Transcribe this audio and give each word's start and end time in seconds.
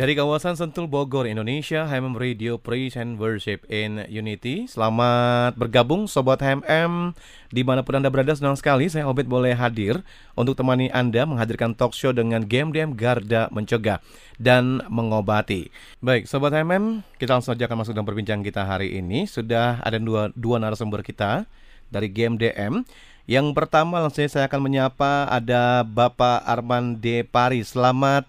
Dari 0.00 0.16
kawasan 0.16 0.56
Sentul 0.56 0.88
Bogor, 0.88 1.28
Indonesia, 1.28 1.84
HMM 1.84 2.16
Radio 2.16 2.56
Praise 2.56 2.96
and 2.96 3.20
Worship 3.20 3.68
in 3.68 4.00
Unity. 4.08 4.64
Selamat 4.64 5.52
bergabung 5.60 6.08
Sobat 6.08 6.40
HMM 6.40 7.12
di 7.52 7.60
mana 7.60 7.84
pun 7.84 8.00
Anda 8.00 8.08
berada, 8.08 8.32
senang 8.32 8.56
sekali 8.56 8.88
saya 8.88 9.04
Obed 9.04 9.28
boleh 9.28 9.52
hadir 9.52 10.00
untuk 10.32 10.56
temani 10.56 10.88
Anda 10.88 11.28
menghadirkan 11.28 11.76
talk 11.76 11.92
show 11.92 12.16
dengan 12.16 12.48
Game 12.48 12.72
Dem 12.72 12.96
Garda 12.96 13.52
Mencegah 13.52 14.00
dan 14.40 14.80
Mengobati. 14.88 15.68
Baik, 16.00 16.24
Sobat 16.24 16.56
HMM, 16.56 17.04
kita 17.20 17.36
langsung 17.36 17.52
saja 17.52 17.68
akan 17.68 17.84
masuk 17.84 17.92
dalam 17.92 18.08
perbincangan 18.08 18.40
kita 18.40 18.64
hari 18.64 18.96
ini. 18.96 19.28
Sudah 19.28 19.84
ada 19.84 20.00
dua, 20.00 20.32
dua 20.32 20.56
narasumber 20.56 21.04
kita 21.04 21.44
dari 21.92 22.08
Game 22.08 22.40
DM. 22.40 22.88
Yang 23.28 23.52
pertama 23.52 24.00
langsung 24.00 24.24
saya 24.24 24.48
akan 24.48 24.64
menyapa 24.64 25.28
ada 25.28 25.84
Bapak 25.84 26.40
Arman 26.48 26.96
D. 26.96 27.20
Paris. 27.20 27.76
Selamat 27.76 28.24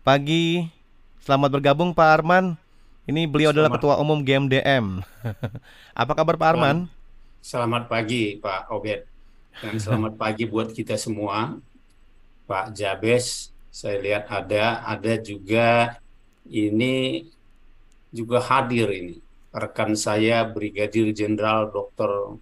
pagi 0.00 0.73
Selamat 1.24 1.56
bergabung 1.56 1.96
Pak 1.96 2.20
Arman. 2.20 2.52
Ini 3.08 3.24
beliau 3.24 3.48
Selamat. 3.48 3.64
adalah 3.64 3.80
Ketua 3.80 3.94
Umum 3.96 4.20
GMDM. 4.20 5.00
Apa 6.04 6.12
kabar 6.12 6.36
Pak 6.36 6.48
Arman? 6.52 6.84
Selamat 7.40 7.88
pagi 7.88 8.36
Pak 8.36 8.68
Obed. 8.68 9.08
Dan 9.56 9.80
selamat 9.80 10.16
pagi 10.20 10.44
buat 10.44 10.68
kita 10.68 11.00
semua. 11.00 11.56
Pak 12.44 12.76
Jabes, 12.76 13.48
saya 13.72 14.04
lihat 14.04 14.28
ada, 14.28 14.84
ada 14.84 15.16
juga 15.16 15.96
ini 16.44 17.24
juga 18.12 18.44
hadir 18.44 18.92
ini. 18.92 19.16
Rekan 19.48 19.96
saya 19.96 20.44
Brigadir 20.44 21.08
Jenderal 21.16 21.72
Dr. 21.72 22.36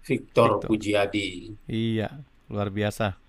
Victor, 0.00 0.64
Victor. 0.64 0.64
Pujiadi. 0.64 1.52
Iya, 1.68 2.24
luar 2.48 2.72
biasa. 2.72 3.27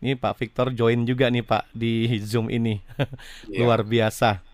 Ini 0.00 0.12
Pak 0.20 0.36
Victor 0.36 0.68
join 0.76 1.08
juga 1.08 1.32
nih 1.32 1.40
Pak 1.40 1.72
di 1.72 2.04
Zoom 2.20 2.52
ini. 2.52 2.84
yeah. 3.48 3.64
Luar 3.64 3.80
biasa. 3.80 4.44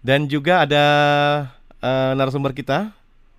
Dan 0.00 0.30
juga 0.30 0.64
ada 0.64 0.84
uh, 1.80 2.12
narasumber 2.16 2.56
kita, 2.56 2.94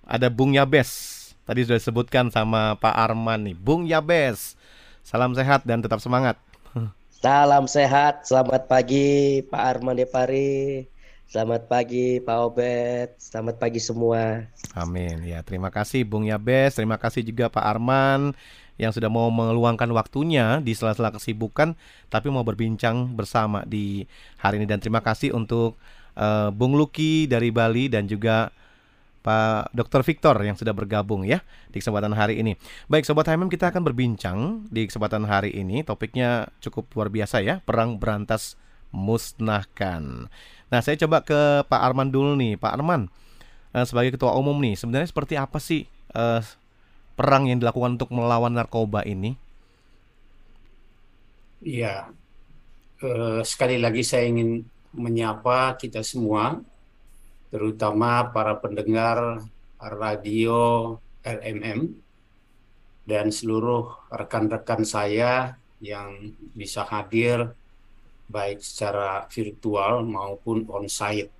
ada 0.06 0.28
Bung 0.30 0.54
Yabes. 0.54 1.16
Tadi 1.48 1.64
sudah 1.64 1.80
disebutkan 1.80 2.28
sama 2.28 2.76
Pak 2.78 2.94
Arman 2.94 3.50
nih. 3.50 3.56
Bung 3.56 3.88
Yabes. 3.88 4.54
Salam 5.02 5.32
sehat 5.32 5.64
dan 5.64 5.80
tetap 5.80 5.98
semangat. 6.04 6.36
Salam 7.24 7.66
sehat, 7.66 8.28
selamat 8.28 8.70
pagi 8.70 9.42
Pak 9.42 9.62
Arman 9.74 9.98
Depari. 9.98 10.86
Selamat 11.28 11.68
pagi 11.68 12.24
Pak 12.24 12.38
Obet, 12.40 13.12
selamat 13.20 13.60
pagi 13.60 13.80
semua. 13.84 14.48
Amin. 14.72 15.20
Ya, 15.28 15.44
terima 15.44 15.68
kasih 15.68 16.00
Bung 16.06 16.24
Yabes, 16.24 16.78
terima 16.78 16.96
kasih 16.96 17.20
juga 17.20 17.52
Pak 17.52 17.64
Arman 17.64 18.32
yang 18.78 18.94
sudah 18.94 19.10
mau 19.10 19.28
meluangkan 19.28 19.90
waktunya 19.90 20.62
di 20.62 20.72
sela-sela 20.72 21.10
kesibukan 21.10 21.74
tapi 22.08 22.30
mau 22.30 22.46
berbincang 22.46 23.12
bersama 23.12 23.66
di 23.66 24.06
hari 24.38 24.62
ini 24.62 24.66
dan 24.70 24.78
terima 24.78 25.02
kasih 25.02 25.34
untuk 25.34 25.74
uh, 26.14 26.48
Bung 26.54 26.78
Luki 26.78 27.26
dari 27.26 27.50
Bali 27.50 27.90
dan 27.90 28.06
juga 28.06 28.54
Pak 29.18 29.74
Dr. 29.74 30.06
Victor 30.06 30.38
yang 30.40 30.54
sudah 30.54 30.72
bergabung 30.72 31.26
ya 31.26 31.42
di 31.68 31.82
kesempatan 31.82 32.14
hari 32.14 32.38
ini. 32.38 32.54
Baik 32.86 33.04
Sobat 33.04 33.26
HMM 33.26 33.50
kita 33.50 33.68
akan 33.68 33.82
berbincang 33.82 34.64
di 34.70 34.86
kesempatan 34.86 35.26
hari 35.26 35.52
ini 35.52 35.82
topiknya 35.82 36.48
cukup 36.62 36.88
luar 36.94 37.10
biasa 37.10 37.42
ya 37.42 37.60
perang 37.66 37.98
berantas 37.98 38.54
musnahkan. 38.94 40.32
Nah 40.70 40.80
saya 40.80 40.96
coba 41.04 41.26
ke 41.26 41.66
Pak 41.66 41.80
Arman 41.82 42.08
dulu 42.08 42.38
nih 42.38 42.56
Pak 42.56 42.78
Arman 42.78 43.10
uh, 43.74 43.84
sebagai 43.84 44.16
ketua 44.16 44.32
umum 44.38 44.56
nih 44.56 44.78
sebenarnya 44.78 45.10
seperti 45.10 45.34
apa 45.36 45.58
sih 45.60 45.84
uh, 46.16 46.40
perang 47.18 47.50
yang 47.50 47.58
dilakukan 47.58 47.98
untuk 47.98 48.14
melawan 48.14 48.54
narkoba 48.54 49.02
ini? 49.02 49.34
Iya, 51.58 52.14
eh, 53.02 53.42
sekali 53.42 53.82
lagi 53.82 54.06
saya 54.06 54.30
ingin 54.30 54.62
menyapa 54.94 55.74
kita 55.74 56.06
semua, 56.06 56.62
terutama 57.50 58.30
para 58.30 58.54
pendengar 58.62 59.42
radio 59.82 60.94
LMM 61.26 61.90
dan 63.10 63.34
seluruh 63.34 64.10
rekan-rekan 64.14 64.86
saya 64.86 65.58
yang 65.82 66.34
bisa 66.54 66.86
hadir 66.86 67.50
baik 68.28 68.60
secara 68.60 69.24
virtual 69.26 70.04
maupun 70.04 70.68
on-site. 70.68 71.32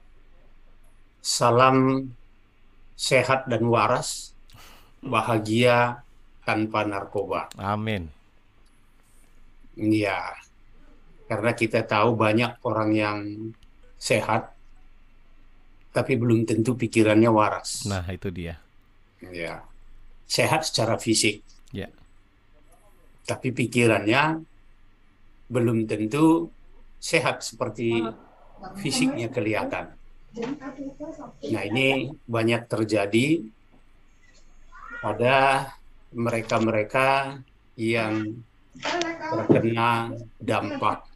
Salam 1.22 2.08
sehat 2.96 3.46
dan 3.46 3.62
waras 3.68 4.37
bahagia 5.04 6.02
tanpa 6.42 6.82
narkoba. 6.88 7.52
Amin. 7.60 8.08
Iya. 9.78 10.34
Karena 11.28 11.52
kita 11.52 11.84
tahu 11.84 12.16
banyak 12.16 12.58
orang 12.64 12.90
yang 12.96 13.18
sehat 14.00 14.56
tapi 15.92 16.14
belum 16.14 16.46
tentu 16.46 16.78
pikirannya 16.78 17.28
waras. 17.28 17.84
Nah, 17.84 18.06
itu 18.08 18.30
dia. 18.30 18.56
Ya. 19.20 19.66
Sehat 20.28 20.64
secara 20.68 20.96
fisik. 21.00 21.42
Ya. 21.74 21.90
Tapi 23.26 23.52
pikirannya 23.52 24.40
belum 25.48 25.88
tentu 25.88 26.48
sehat 27.02 27.42
seperti 27.42 28.04
fisiknya 28.78 29.28
kelihatan. 29.32 29.92
Nah, 31.48 31.62
ini 31.64 32.12
banyak 32.28 32.68
terjadi 32.68 33.42
pada 34.98 35.68
mereka-mereka 36.12 37.38
yang 37.78 38.42
terkena 39.28 40.14
dampak 40.38 41.06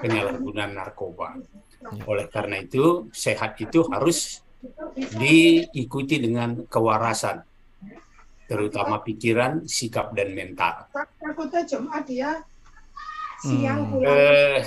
penyalahgunaan 0.00 0.72
narkoba. 0.76 1.36
Oleh 2.06 2.30
karena 2.30 2.62
itu, 2.62 3.10
sehat 3.10 3.58
itu 3.58 3.82
harus 3.90 4.40
diikuti 5.18 6.22
dengan 6.22 6.62
kewarasan, 6.70 7.42
terutama 8.46 9.02
pikiran, 9.02 9.66
sikap, 9.66 10.14
dan 10.14 10.30
mental. 10.36 10.86
Hmm. 13.42 13.98
Eh, 14.06 14.62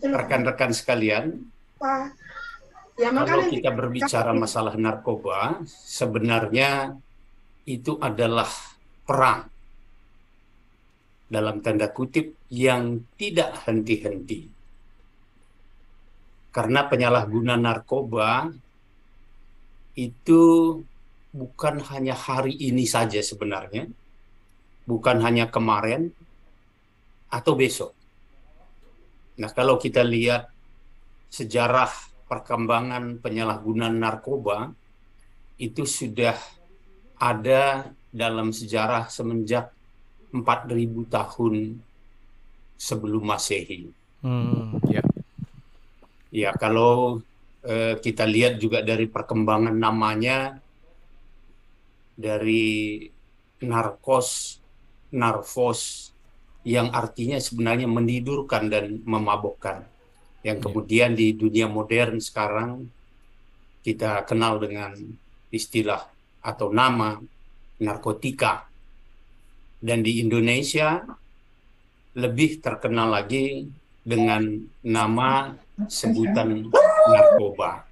rekan-rekan 0.00 0.72
sekalian, 0.72 1.44
kalau 2.96 3.44
kita 3.52 3.68
berbicara 3.68 4.32
masalah 4.32 4.72
narkoba, 4.80 5.60
sebenarnya 5.68 6.96
itu 7.66 7.98
adalah 7.98 8.48
perang 9.02 9.50
dalam 11.26 11.58
tanda 11.58 11.90
kutip 11.90 12.38
yang 12.54 13.02
tidak 13.18 13.66
henti-henti. 13.66 14.46
Karena 16.54 16.86
penyalahguna 16.86 17.58
narkoba 17.58 18.48
itu 19.98 20.42
bukan 21.34 21.84
hanya 21.92 22.16
hari 22.16 22.54
ini 22.56 22.88
saja 22.88 23.20
sebenarnya, 23.20 23.90
bukan 24.88 25.20
hanya 25.20 25.50
kemarin 25.50 26.14
atau 27.28 27.52
besok. 27.58 27.92
Nah, 29.36 29.52
kalau 29.52 29.76
kita 29.76 30.00
lihat 30.00 30.48
sejarah 31.28 31.92
perkembangan 32.30 33.20
penyalahgunaan 33.20 34.00
narkoba 34.00 34.72
itu 35.60 35.84
sudah 35.84 36.36
ada 37.16 37.92
dalam 38.12 38.52
sejarah 38.52 39.08
semenjak 39.12 39.72
4000 40.32 41.06
tahun 41.08 41.54
sebelum 42.76 43.24
Masehi. 43.24 43.88
Hmm, 44.20 44.80
ya. 44.88 45.02
Ya, 46.32 46.50
kalau 46.52 47.24
eh, 47.64 47.96
kita 48.00 48.28
lihat 48.28 48.60
juga 48.60 48.84
dari 48.84 49.08
perkembangan 49.08 49.72
namanya 49.72 50.60
dari 52.16 53.04
narkos, 53.60 54.60
narfos 55.12 56.12
yang 56.66 56.90
artinya 56.90 57.38
sebenarnya 57.38 57.88
menidurkan 57.88 58.68
dan 58.68 59.00
memabukkan. 59.04 59.86
Yang 60.44 60.58
ya. 60.60 60.64
kemudian 60.64 61.10
di 61.16 61.32
dunia 61.32 61.66
modern 61.70 62.20
sekarang 62.20 62.88
kita 63.86 64.26
kenal 64.26 64.58
dengan 64.58 64.98
istilah 65.54 66.15
atau 66.46 66.70
nama 66.70 67.18
narkotika 67.82 68.70
dan 69.82 70.06
di 70.06 70.22
Indonesia 70.22 71.02
lebih 72.16 72.62
terkenal 72.62 73.10
lagi 73.12 73.66
dengan 74.06 74.46
nama 74.80 75.52
sebutan 75.90 76.70
narkoba. 77.10 77.84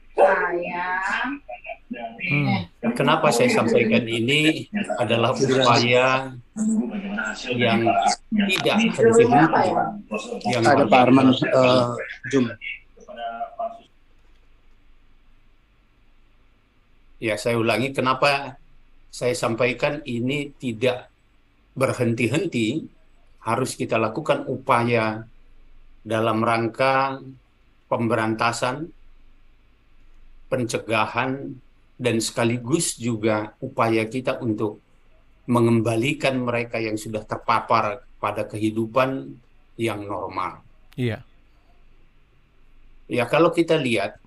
Hmm. 2.24 2.64
Kenapa 2.96 3.28
saya 3.28 3.52
sampaikan 3.52 4.08
ini 4.08 4.70
adalah 4.96 5.36
upaya 5.36 6.32
yang 7.52 7.84
tidak 8.48 8.76
henti-henti. 8.96 9.68
Yang 10.48 10.64
ada 10.64 10.84
Pak 10.88 11.00
Arman 11.04 11.28
uh, 11.34 11.92
Jum. 12.32 12.48
Ya, 17.22 17.38
saya 17.38 17.56
ulangi 17.58 17.94
kenapa 17.94 18.58
saya 19.14 19.34
sampaikan 19.38 20.02
ini 20.02 20.50
tidak 20.58 21.06
berhenti-henti, 21.78 22.86
harus 23.44 23.78
kita 23.78 23.94
lakukan 24.00 24.46
upaya 24.50 25.22
dalam 26.02 26.42
rangka 26.42 27.22
pemberantasan, 27.86 28.90
pencegahan, 30.50 31.54
dan 31.94 32.16
sekaligus 32.18 32.98
juga 32.98 33.54
upaya 33.62 34.02
kita 34.10 34.42
untuk 34.42 34.82
mengembalikan 35.46 36.40
mereka 36.40 36.80
yang 36.80 36.98
sudah 36.98 37.22
terpapar 37.22 38.02
pada 38.18 38.48
kehidupan 38.48 39.36
yang 39.76 40.02
normal. 40.02 40.64
Iya. 40.96 41.20
Ya 43.04 43.24
kalau 43.28 43.52
kita 43.52 43.76
lihat 43.76 44.23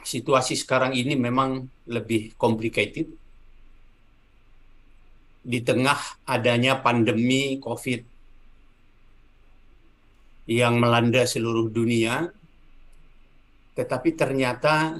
situasi 0.00 0.56
sekarang 0.56 0.96
ini 0.96 1.12
memang 1.12 1.68
lebih 1.84 2.32
complicated. 2.40 3.12
Di 5.42 5.60
tengah 5.60 5.98
adanya 6.24 6.80
pandemi 6.80 7.60
COVID 7.60 8.00
yang 10.48 10.80
melanda 10.80 11.28
seluruh 11.28 11.68
dunia, 11.68 12.30
tetapi 13.76 14.16
ternyata 14.16 14.96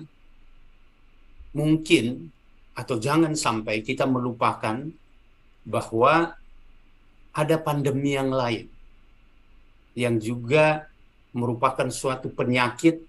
mungkin 1.57 2.29
atau 2.73 2.97
jangan 2.97 3.33
sampai 3.37 3.85
kita 3.85 4.09
melupakan 4.09 4.81
bahwa 5.63 6.35
ada 7.33 7.57
pandemi 7.61 8.17
yang 8.17 8.33
lain 8.33 8.69
yang 9.93 10.17
juga 10.17 10.89
merupakan 11.37 11.89
suatu 11.93 12.33
penyakit 12.33 13.05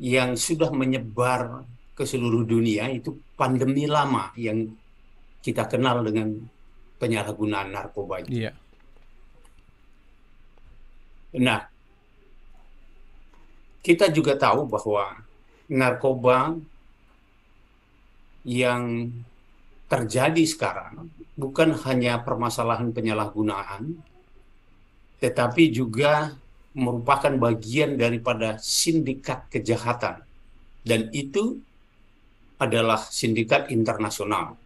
yang 0.00 0.34
sudah 0.34 0.74
menyebar 0.74 1.62
ke 1.94 2.02
seluruh 2.02 2.42
dunia 2.42 2.90
itu 2.90 3.14
pandemi 3.38 3.86
lama 3.86 4.34
yang 4.34 4.66
kita 5.38 5.70
kenal 5.70 6.02
dengan 6.02 6.34
penyalahgunaan 6.98 7.68
narkoba 7.70 8.24
itu. 8.26 8.42
Iya. 8.42 8.52
Nah, 11.34 11.66
kita 13.82 14.10
juga 14.10 14.38
tahu 14.38 14.66
bahwa 14.66 15.22
narkoba 15.70 16.56
yang 18.46 19.12
terjadi 19.90 20.44
sekarang 20.48 21.10
bukan 21.34 21.74
hanya 21.86 22.22
permasalahan 22.22 22.90
penyalahgunaan, 22.94 23.98
tetapi 25.20 25.70
juga 25.74 26.38
merupakan 26.74 27.30
bagian 27.38 27.94
daripada 27.94 28.58
sindikat 28.58 29.46
kejahatan. 29.50 30.22
Dan 30.84 31.08
itu 31.14 31.62
adalah 32.60 33.00
sindikat 33.00 33.72
internasional 33.72 34.58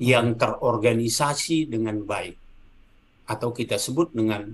yang 0.00 0.36
terorganisasi 0.36 1.70
dengan 1.70 2.02
baik 2.04 2.36
atau 3.30 3.54
kita 3.54 3.78
sebut 3.78 4.10
dengan 4.10 4.52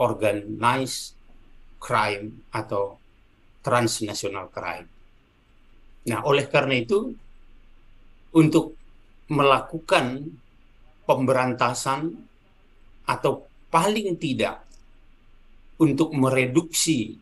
organized 0.00 1.14
crime 1.78 2.48
atau 2.50 2.96
transnational 3.60 4.48
crime. 4.48 4.88
Nah, 6.08 6.24
oleh 6.24 6.48
karena 6.48 6.80
itu 6.80 7.12
untuk 8.34 8.76
melakukan 9.28 10.32
pemberantasan 11.04 12.12
atau 13.04 13.44
paling 13.68 14.16
tidak 14.16 14.63
untuk 15.80 16.14
mereduksi 16.14 17.18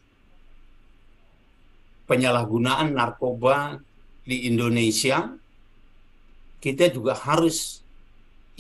penyalahgunaan 2.05 2.93
narkoba 2.93 3.81
di 4.23 4.47
Indonesia, 4.51 5.33
kita 6.63 6.93
juga 6.93 7.17
harus 7.17 7.81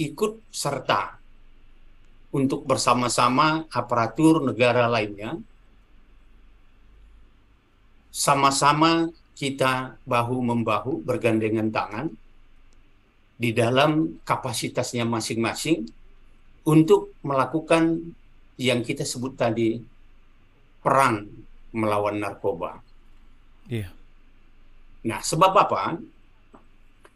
ikut 0.01 0.41
serta 0.49 1.21
untuk 2.33 2.65
bersama-sama 2.65 3.69
aparatur 3.69 4.41
negara 4.41 4.89
lainnya, 4.89 5.37
sama-sama 8.09 9.13
kita 9.37 10.01
bahu-membahu 10.09 11.05
bergandengan 11.05 11.69
tangan 11.69 12.07
di 13.37 13.53
dalam 13.53 14.23
kapasitasnya 14.25 15.05
masing-masing 15.05 15.85
untuk 16.63 17.13
melakukan 17.27 18.15
yang 18.63 18.87
kita 18.87 19.03
sebut 19.03 19.35
tadi 19.35 19.83
perang 20.79 21.27
melawan 21.75 22.23
narkoba. 22.23 22.79
Iya. 23.67 23.91
Nah, 25.03 25.19
sebab 25.19 25.53
apa? 25.59 25.99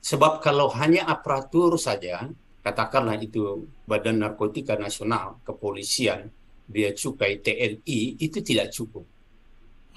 Sebab 0.02 0.42
kalau 0.42 0.70
hanya 0.74 1.06
aparatur 1.06 1.78
saja, 1.78 2.26
katakanlah 2.62 3.18
itu 3.18 3.66
Badan 3.86 4.22
Narkotika 4.22 4.74
Nasional, 4.78 5.38
Kepolisian, 5.46 6.30
Bea 6.66 6.90
Cukai, 6.94 7.38
TNI, 7.42 8.18
itu 8.18 8.38
tidak 8.42 8.74
cukup. 8.74 9.06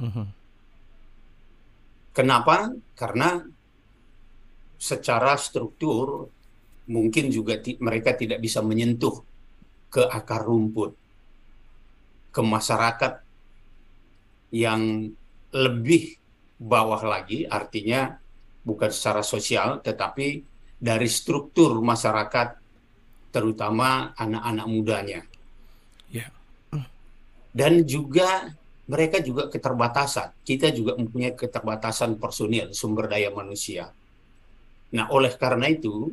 Mhm. 0.02 0.10
-huh. 0.10 0.28
Kenapa? 2.14 2.74
Karena 2.98 3.42
secara 4.80 5.38
struktur 5.38 6.30
mungkin 6.90 7.30
juga 7.30 7.62
mereka 7.80 8.18
tidak 8.18 8.42
bisa 8.42 8.66
menyentuh 8.66 9.22
ke 9.94 10.04
akar 10.10 10.46
rumput, 10.46 10.94
ke 12.30 12.42
masyarakat 12.42 13.14
yang 14.54 15.14
lebih 15.54 16.18
bawah 16.60 17.02
lagi, 17.02 17.48
artinya 17.50 18.18
bukan 18.62 18.92
secara 18.92 19.26
sosial, 19.26 19.82
tetapi 19.82 20.44
dari 20.78 21.10
struktur 21.10 21.80
masyarakat, 21.82 22.60
terutama 23.30 24.14
anak-anak 24.18 24.68
mudanya. 24.70 25.22
Yeah. 26.10 26.30
Dan 27.50 27.86
juga 27.86 28.54
mereka 28.90 29.22
juga 29.22 29.50
keterbatasan. 29.50 30.34
Kita 30.42 30.74
juga 30.74 30.98
mempunyai 30.98 31.38
keterbatasan 31.38 32.18
personil, 32.18 32.74
sumber 32.74 33.06
daya 33.06 33.30
manusia. 33.30 33.94
Nah, 34.90 35.06
oleh 35.14 35.30
karena 35.38 35.70
itu, 35.70 36.10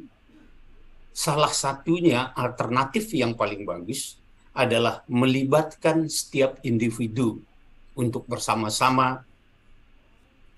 salah 1.16 1.52
satunya 1.52 2.36
alternatif 2.36 3.08
yang 3.16 3.32
paling 3.32 3.64
bagus 3.64 4.20
adalah 4.56 5.04
melibatkan 5.12 6.08
setiap 6.08 6.56
individu 6.64 7.44
untuk 7.92 8.24
bersama-sama 8.24 9.20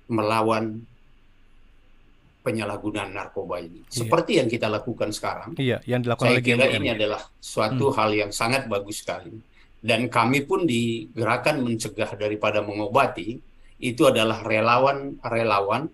melawan 0.06 0.86
penyalahgunaan 2.46 3.12
narkoba 3.12 3.60
ini. 3.60 3.84
Iya. 3.84 4.06
Seperti 4.06 4.40
yang 4.40 4.48
kita 4.48 4.70
lakukan 4.70 5.10
sekarang. 5.12 5.58
Iya, 5.58 5.82
yang 5.84 6.00
dilakukan 6.00 6.30
Saya 6.30 6.40
kira 6.40 6.64
ini 6.70 6.88
adalah 6.94 7.20
suatu 7.36 7.90
hmm. 7.90 7.96
hal 7.98 8.10
yang 8.14 8.30
sangat 8.32 8.70
bagus 8.70 9.04
sekali. 9.04 9.34
Dan 9.78 10.06
kami 10.10 10.42
pun 10.46 10.64
di 10.64 11.06
gerakan 11.12 11.62
mencegah 11.62 12.14
daripada 12.18 12.64
mengobati 12.64 13.38
itu 13.78 14.02
adalah 14.10 14.42
relawan-relawan 14.42 15.86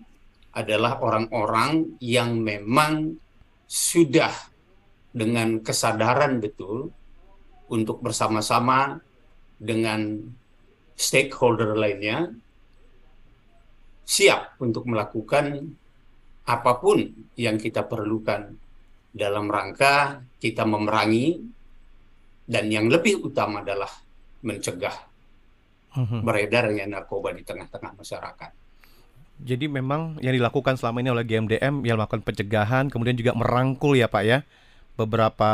adalah 0.55 0.97
orang-orang 1.03 1.99
yang 1.99 2.39
memang 2.39 3.19
sudah 3.67 4.31
dengan 5.11 5.59
kesadaran 5.59 6.39
betul 6.39 6.89
untuk 7.71 8.01
bersama-sama 8.01 9.01
dengan 9.57 10.21
stakeholder 10.95 11.75
lainnya 11.75 12.31
siap 14.05 14.55
untuk 14.61 14.85
melakukan 14.85 15.73
apa 16.45 16.71
pun 16.77 17.01
yang 17.35 17.57
kita 17.57 17.89
perlukan 17.89 18.53
dalam 19.09 19.49
rangka 19.49 20.21
kita 20.37 20.61
memerangi 20.61 21.41
dan 22.45 22.69
yang 22.69 22.85
lebih 22.85 23.25
utama 23.25 23.65
adalah 23.65 23.89
mencegah 24.45 24.93
mhm. 25.97 26.21
beredarnya 26.21 26.85
narkoba 26.85 27.33
di 27.33 27.41
tengah-tengah 27.41 27.97
masyarakat. 27.97 28.51
Jadi 29.35 29.67
memang 29.67 30.21
yang 30.23 30.31
dilakukan 30.31 30.79
selama 30.79 31.03
ini 31.03 31.09
oleh 31.11 31.25
GMDM 31.27 31.83
yang 31.83 31.99
melakukan 31.99 32.23
pencegahan, 32.23 32.87
kemudian 32.87 33.19
juga 33.19 33.35
merangkul 33.35 33.97
ya 33.97 34.07
Pak 34.07 34.23
ya 34.23 34.39
beberapa 34.95 35.51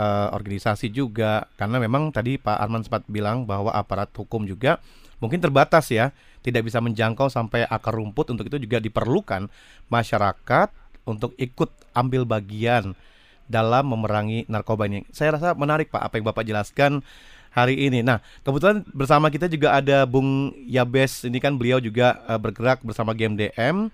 uh, 0.00 0.32
organisasi 0.32 0.88
juga 0.88 1.44
karena 1.60 1.76
memang 1.76 2.08
tadi 2.08 2.40
Pak 2.40 2.56
Arman 2.56 2.80
sempat 2.80 3.04
bilang 3.04 3.44
bahwa 3.44 3.68
aparat 3.76 4.08
hukum 4.16 4.48
juga 4.48 4.80
mungkin 5.20 5.38
terbatas 5.38 5.92
ya, 5.92 6.16
tidak 6.40 6.66
bisa 6.66 6.80
menjangkau 6.80 7.28
sampai 7.28 7.68
akar 7.68 7.92
rumput 7.92 8.32
untuk 8.32 8.48
itu 8.48 8.56
juga 8.56 8.80
diperlukan 8.80 9.52
masyarakat 9.92 10.72
untuk 11.04 11.36
ikut 11.36 11.68
ambil 11.92 12.24
bagian 12.24 12.96
dalam 13.44 13.92
memerangi 13.92 14.48
narkoba 14.48 14.88
ini. 14.88 15.04
Saya 15.12 15.36
rasa 15.36 15.52
menarik 15.52 15.92
Pak 15.92 16.00
apa 16.00 16.14
yang 16.16 16.26
Bapak 16.26 16.44
jelaskan 16.48 17.04
hari 17.52 17.76
ini. 17.90 18.00
Nah, 18.00 18.24
kebetulan 18.46 18.86
bersama 18.94 19.28
kita 19.28 19.50
juga 19.50 19.76
ada 19.76 20.06
Bung 20.08 20.54
Yabes. 20.70 21.28
Ini 21.28 21.38
kan 21.42 21.58
beliau 21.58 21.82
juga 21.82 22.22
uh, 22.24 22.40
bergerak 22.40 22.80
bersama 22.80 23.12
GMDM 23.12 23.90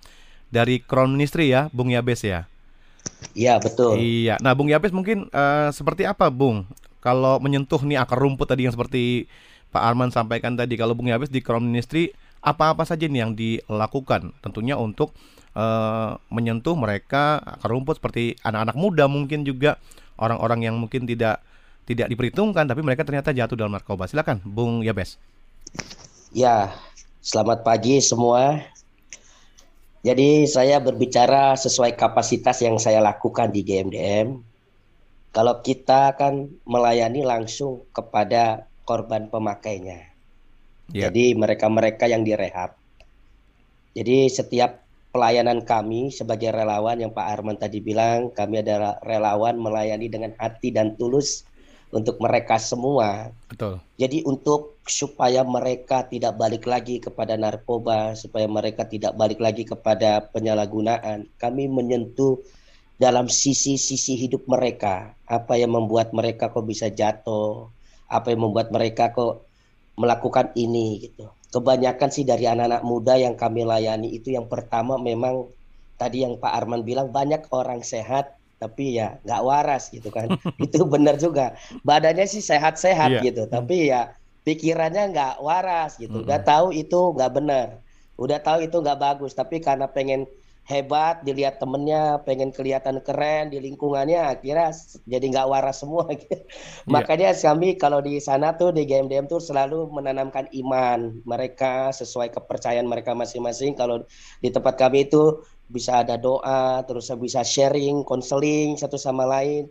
dari 0.52 0.78
Crown 0.84 1.16
Ministry 1.16 1.50
ya, 1.50 1.72
Bung 1.72 1.90
Yabes 1.90 2.22
ya. 2.22 2.46
Iya 3.36 3.60
betul. 3.60 4.00
Iya. 4.00 4.40
Nah, 4.40 4.56
Bung 4.56 4.72
Yabes 4.72 4.96
mungkin 4.96 5.28
uh, 5.30 5.68
seperti 5.68 6.08
apa, 6.08 6.32
Bung? 6.32 6.64
Kalau 7.04 7.38
menyentuh 7.38 7.78
nih 7.84 8.00
akar 8.00 8.18
rumput 8.18 8.48
tadi 8.48 8.64
yang 8.64 8.74
seperti 8.74 9.28
Pak 9.70 9.82
Arman 9.84 10.08
sampaikan 10.08 10.56
tadi, 10.56 10.74
kalau 10.74 10.96
Bung 10.96 11.12
Yabes 11.12 11.28
di 11.28 11.44
Crown 11.44 11.68
Ministry 11.68 12.16
apa-apa 12.40 12.88
saja 12.88 13.04
nih 13.04 13.20
yang 13.20 13.32
dilakukan? 13.36 14.32
Tentunya 14.40 14.80
untuk 14.80 15.12
uh, 15.52 16.16
menyentuh 16.32 16.72
mereka 16.74 17.38
akar 17.44 17.70
rumput 17.72 18.00
seperti 18.00 18.40
anak-anak 18.40 18.76
muda 18.76 19.04
mungkin 19.04 19.44
juga 19.44 19.76
orang-orang 20.16 20.72
yang 20.72 20.76
mungkin 20.80 21.04
tidak 21.04 21.44
tidak 21.86 22.10
diperhitungkan 22.10 22.66
tapi 22.66 22.82
mereka 22.82 23.06
ternyata 23.06 23.30
jatuh 23.36 23.54
dalam 23.54 23.76
narkoba. 23.76 24.08
Silakan, 24.08 24.42
Bung 24.42 24.82
Yabes. 24.82 25.20
Ya, 26.34 26.74
selamat 27.22 27.62
pagi 27.62 28.00
semua. 28.02 28.64
Jadi 30.06 30.46
saya 30.46 30.78
berbicara 30.78 31.58
sesuai 31.58 31.98
kapasitas 31.98 32.62
yang 32.62 32.78
saya 32.78 33.02
lakukan 33.02 33.50
di 33.50 33.66
GMDM. 33.66 34.38
Kalau 35.34 35.58
kita 35.66 36.14
kan 36.14 36.46
melayani 36.62 37.26
langsung 37.26 37.82
kepada 37.90 38.70
korban 38.86 39.26
pemakainya. 39.26 40.06
Yeah. 40.94 41.10
Jadi 41.10 41.34
mereka-mereka 41.34 42.06
yang 42.06 42.22
direhab. 42.22 42.78
Jadi 43.98 44.30
setiap 44.30 44.86
pelayanan 45.10 45.66
kami 45.66 46.14
sebagai 46.14 46.54
relawan 46.54 47.02
yang 47.02 47.10
Pak 47.10 47.26
Arman 47.26 47.58
tadi 47.58 47.82
bilang, 47.82 48.30
kami 48.30 48.62
adalah 48.62 49.02
relawan 49.02 49.58
melayani 49.58 50.06
dengan 50.06 50.38
hati 50.38 50.70
dan 50.70 50.94
tulus 50.94 51.42
untuk 51.90 52.22
mereka 52.22 52.62
semua. 52.62 53.34
Betul. 53.50 53.82
Jadi 53.98 54.22
untuk 54.22 54.75
supaya 54.86 55.42
mereka 55.42 56.06
tidak 56.06 56.38
balik 56.38 56.64
lagi 56.64 57.02
kepada 57.02 57.34
narkoba, 57.34 58.14
supaya 58.14 58.46
mereka 58.46 58.86
tidak 58.86 59.18
balik 59.18 59.42
lagi 59.42 59.66
kepada 59.66 60.30
penyalahgunaan, 60.30 61.26
kami 61.42 61.66
menyentuh 61.66 62.38
dalam 62.96 63.26
sisi-sisi 63.26 64.14
hidup 64.16 64.46
mereka, 64.46 65.12
apa 65.26 65.58
yang 65.58 65.74
membuat 65.74 66.14
mereka 66.14 66.48
kok 66.48 66.64
bisa 66.64 66.88
jatuh, 66.88 67.68
apa 68.06 68.32
yang 68.32 68.48
membuat 68.48 68.70
mereka 68.70 69.10
kok 69.12 69.44
melakukan 69.98 70.54
ini 70.54 71.10
gitu. 71.10 71.28
Kebanyakan 71.50 72.08
sih 72.14 72.22
dari 72.22 72.46
anak-anak 72.46 72.82
muda 72.86 73.18
yang 73.18 73.34
kami 73.34 73.66
layani 73.66 74.14
itu 74.14 74.32
yang 74.32 74.46
pertama 74.46 74.96
memang 74.96 75.50
tadi 75.96 76.22
yang 76.22 76.38
Pak 76.38 76.52
Arman 76.52 76.84
bilang 76.84 77.10
banyak 77.10 77.48
orang 77.50 77.80
sehat 77.80 78.36
tapi 78.56 78.96
ya 78.96 79.20
nggak 79.24 79.42
waras 79.44 79.92
gitu 79.92 80.08
kan. 80.08 80.32
Itu 80.64 80.88
benar 80.88 81.20
juga. 81.20 81.56
Badannya 81.84 82.24
sih 82.24 82.40
sehat-sehat 82.40 83.20
yeah. 83.20 83.24
gitu. 83.24 83.42
Tapi 83.48 83.92
ya 83.92 84.16
pikirannya 84.46 85.10
nggak 85.10 85.34
waras 85.42 85.98
gitu 85.98 86.22
udah 86.22 86.38
tahu 86.46 86.70
itu 86.70 87.10
nggak 87.18 87.32
benar 87.34 87.82
udah 88.14 88.38
tahu 88.38 88.62
itu 88.62 88.78
nggak 88.78 89.00
bagus 89.02 89.34
tapi 89.34 89.58
karena 89.58 89.90
pengen 89.90 90.24
hebat 90.66 91.22
dilihat 91.22 91.62
temennya 91.62 92.22
pengen 92.26 92.50
kelihatan 92.50 92.98
keren 92.98 93.54
di 93.54 93.62
lingkungannya 93.62 94.34
akhirnya 94.34 94.74
jadi 95.06 95.22
nggak 95.30 95.46
waras 95.46 95.78
semua 95.82 96.10
gitu. 96.10 96.26
yeah. 96.34 96.42
makanya 96.90 97.30
kami 97.34 97.78
kalau 97.78 98.02
di 98.02 98.18
sana 98.18 98.58
tuh 98.58 98.74
di 98.74 98.82
GMDM 98.82 99.30
tuh 99.30 99.38
selalu 99.38 99.86
menanamkan 99.94 100.50
iman 100.50 101.22
mereka 101.22 101.94
sesuai 101.94 102.34
kepercayaan 102.34 102.86
mereka 102.86 103.14
masing-masing 103.14 103.78
kalau 103.78 104.02
di 104.42 104.50
tempat 104.50 104.74
kami 104.74 105.06
itu 105.06 105.38
bisa 105.66 106.06
ada 106.06 106.14
doa, 106.14 106.82
terus 106.86 107.10
bisa 107.18 107.42
sharing, 107.42 108.06
konseling 108.06 108.78
satu 108.78 108.94
sama 108.94 109.26
lain 109.26 109.66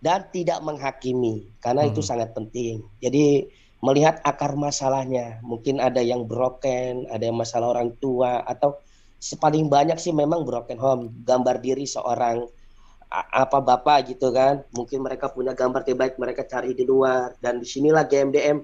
dan 0.00 0.28
tidak 0.32 0.60
menghakimi 0.64 1.48
karena 1.60 1.84
hmm. 1.84 1.90
itu 1.92 2.00
sangat 2.04 2.32
penting. 2.32 2.84
Jadi 3.00 3.48
melihat 3.80 4.20
akar 4.28 4.56
masalahnya, 4.60 5.40
mungkin 5.40 5.80
ada 5.80 6.04
yang 6.04 6.28
broken, 6.28 7.08
ada 7.08 7.24
yang 7.24 7.36
masalah 7.36 7.72
orang 7.72 7.96
tua 7.96 8.44
atau 8.44 8.76
paling 9.40 9.68
banyak 9.68 9.96
sih 9.96 10.12
memang 10.12 10.44
broken 10.44 10.76
home, 10.80 11.02
gambar 11.24 11.60
diri 11.60 11.88
seorang 11.88 12.44
apa 13.10 13.58
bapak 13.58 14.14
gitu 14.14 14.30
kan. 14.30 14.64
Mungkin 14.76 15.00
mereka 15.04 15.32
punya 15.32 15.56
gambar 15.56 15.82
terbaik 15.82 16.20
mereka 16.20 16.44
cari 16.44 16.76
di 16.76 16.84
luar. 16.84 17.36
Dan 17.40 17.60
di 17.60 17.66
sinilah 17.66 18.04
GMDM 18.06 18.62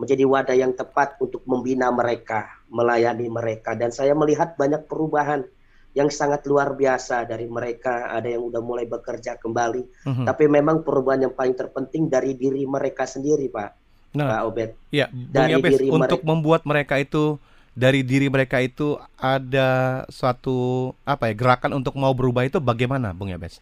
menjadi 0.00 0.24
wadah 0.26 0.56
yang 0.56 0.72
tepat 0.74 1.20
untuk 1.20 1.44
membina 1.46 1.92
mereka, 1.92 2.48
melayani 2.72 3.28
mereka. 3.30 3.76
Dan 3.78 3.94
saya 3.94 4.16
melihat 4.16 4.58
banyak 4.58 4.88
perubahan 4.90 5.44
yang 5.94 6.10
sangat 6.10 6.42
luar 6.50 6.74
biasa 6.74 7.28
dari 7.28 7.46
mereka. 7.46 8.10
Ada 8.10 8.34
yang 8.34 8.48
udah 8.48 8.60
mulai 8.64 8.88
bekerja 8.88 9.38
kembali. 9.38 10.08
Mm-hmm. 10.08 10.24
tapi 10.26 10.44
memang 10.48 10.82
perubahan 10.82 11.30
yang 11.30 11.34
paling 11.36 11.54
terpenting 11.54 12.10
dari 12.10 12.34
diri 12.34 12.66
mereka 12.66 13.06
sendiri 13.06 13.46
pak 13.52 13.83
nah, 14.14 14.28
pak 14.30 14.42
Obed 14.48 14.70
ya 14.94 15.06
dari 15.12 15.58
Yabes, 15.58 15.72
diri 15.76 15.86
untuk 15.90 16.22
mereka. 16.22 16.30
membuat 16.30 16.62
mereka 16.64 16.94
itu 17.02 17.36
dari 17.74 18.06
diri 18.06 18.30
mereka 18.30 18.62
itu 18.62 18.94
ada 19.18 20.02
suatu 20.06 20.90
apa 21.02 21.28
ya 21.28 21.34
gerakan 21.34 21.74
untuk 21.82 21.98
mau 21.98 22.14
berubah 22.14 22.46
itu 22.46 22.62
bagaimana 22.62 23.10
Bung 23.10 23.34
Yabes 23.34 23.58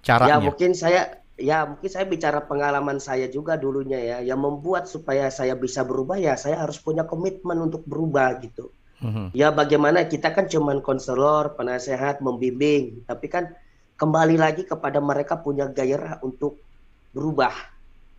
caranya 0.00 0.40
ya 0.40 0.46
mungkin 0.48 0.72
saya 0.72 1.02
ya 1.38 1.68
mungkin 1.68 1.90
saya 1.92 2.08
bicara 2.08 2.42
pengalaman 2.42 2.98
saya 2.98 3.28
juga 3.28 3.54
dulunya 3.54 4.00
ya 4.00 4.18
yang 4.24 4.40
membuat 4.40 4.88
supaya 4.88 5.28
saya 5.28 5.54
bisa 5.54 5.84
berubah 5.84 6.16
ya 6.16 6.34
saya 6.34 6.64
harus 6.64 6.80
punya 6.80 7.04
komitmen 7.04 7.60
untuk 7.60 7.84
berubah 7.84 8.40
gitu 8.42 8.72
hmm 9.04 9.30
Ya 9.36 9.54
bagaimana 9.54 10.08
kita 10.08 10.34
kan 10.34 10.50
cuman 10.50 10.82
konselor, 10.82 11.54
penasehat, 11.54 12.18
membimbing, 12.18 13.04
tapi 13.06 13.30
kan 13.30 13.54
kembali 13.98 14.38
lagi 14.38 14.62
kepada 14.66 15.02
mereka 15.02 15.38
punya 15.38 15.66
gairah 15.70 16.22
untuk 16.22 16.58
berubah. 17.12 17.52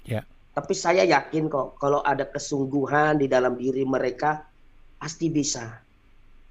Yeah. 0.03 0.27
Tapi 0.59 0.75
saya 0.75 1.07
yakin 1.07 1.47
kok 1.47 1.79
kalau 1.79 2.03
ada 2.03 2.27
kesungguhan 2.27 3.15
di 3.15 3.31
dalam 3.31 3.55
diri 3.55 3.87
mereka 3.87 4.43
pasti 4.99 5.31
bisa. 5.31 5.79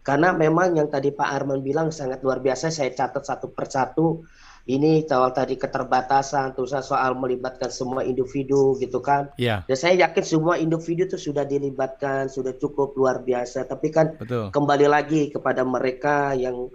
Karena 0.00 0.32
memang 0.32 0.80
yang 0.80 0.88
tadi 0.88 1.12
Pak 1.12 1.28
Arman 1.28 1.60
bilang 1.60 1.92
sangat 1.92 2.24
luar 2.24 2.40
biasa, 2.40 2.72
saya 2.72 2.88
catat 2.96 3.28
satu 3.28 3.52
persatu 3.52 4.24
ini 4.68 5.04
soal 5.04 5.36
tadi 5.36 5.60
keterbatasan, 5.60 6.56
terus 6.56 6.72
soal 6.84 7.16
melibatkan 7.20 7.68
semua 7.68 8.00
individu 8.00 8.80
gitu 8.80 9.04
kan. 9.04 9.28
Yeah. 9.36 9.64
Dan 9.68 9.76
saya 9.76 10.08
yakin 10.08 10.24
semua 10.24 10.56
individu 10.56 11.08
itu 11.08 11.16
sudah 11.16 11.44
dilibatkan, 11.44 12.32
sudah 12.32 12.56
cukup 12.56 12.96
luar 12.96 13.20
biasa. 13.20 13.68
Tapi 13.68 13.88
kan 13.92 14.16
Betul. 14.16 14.48
kembali 14.52 14.86
lagi 14.88 15.28
kepada 15.28 15.64
mereka 15.64 16.32
yang 16.32 16.72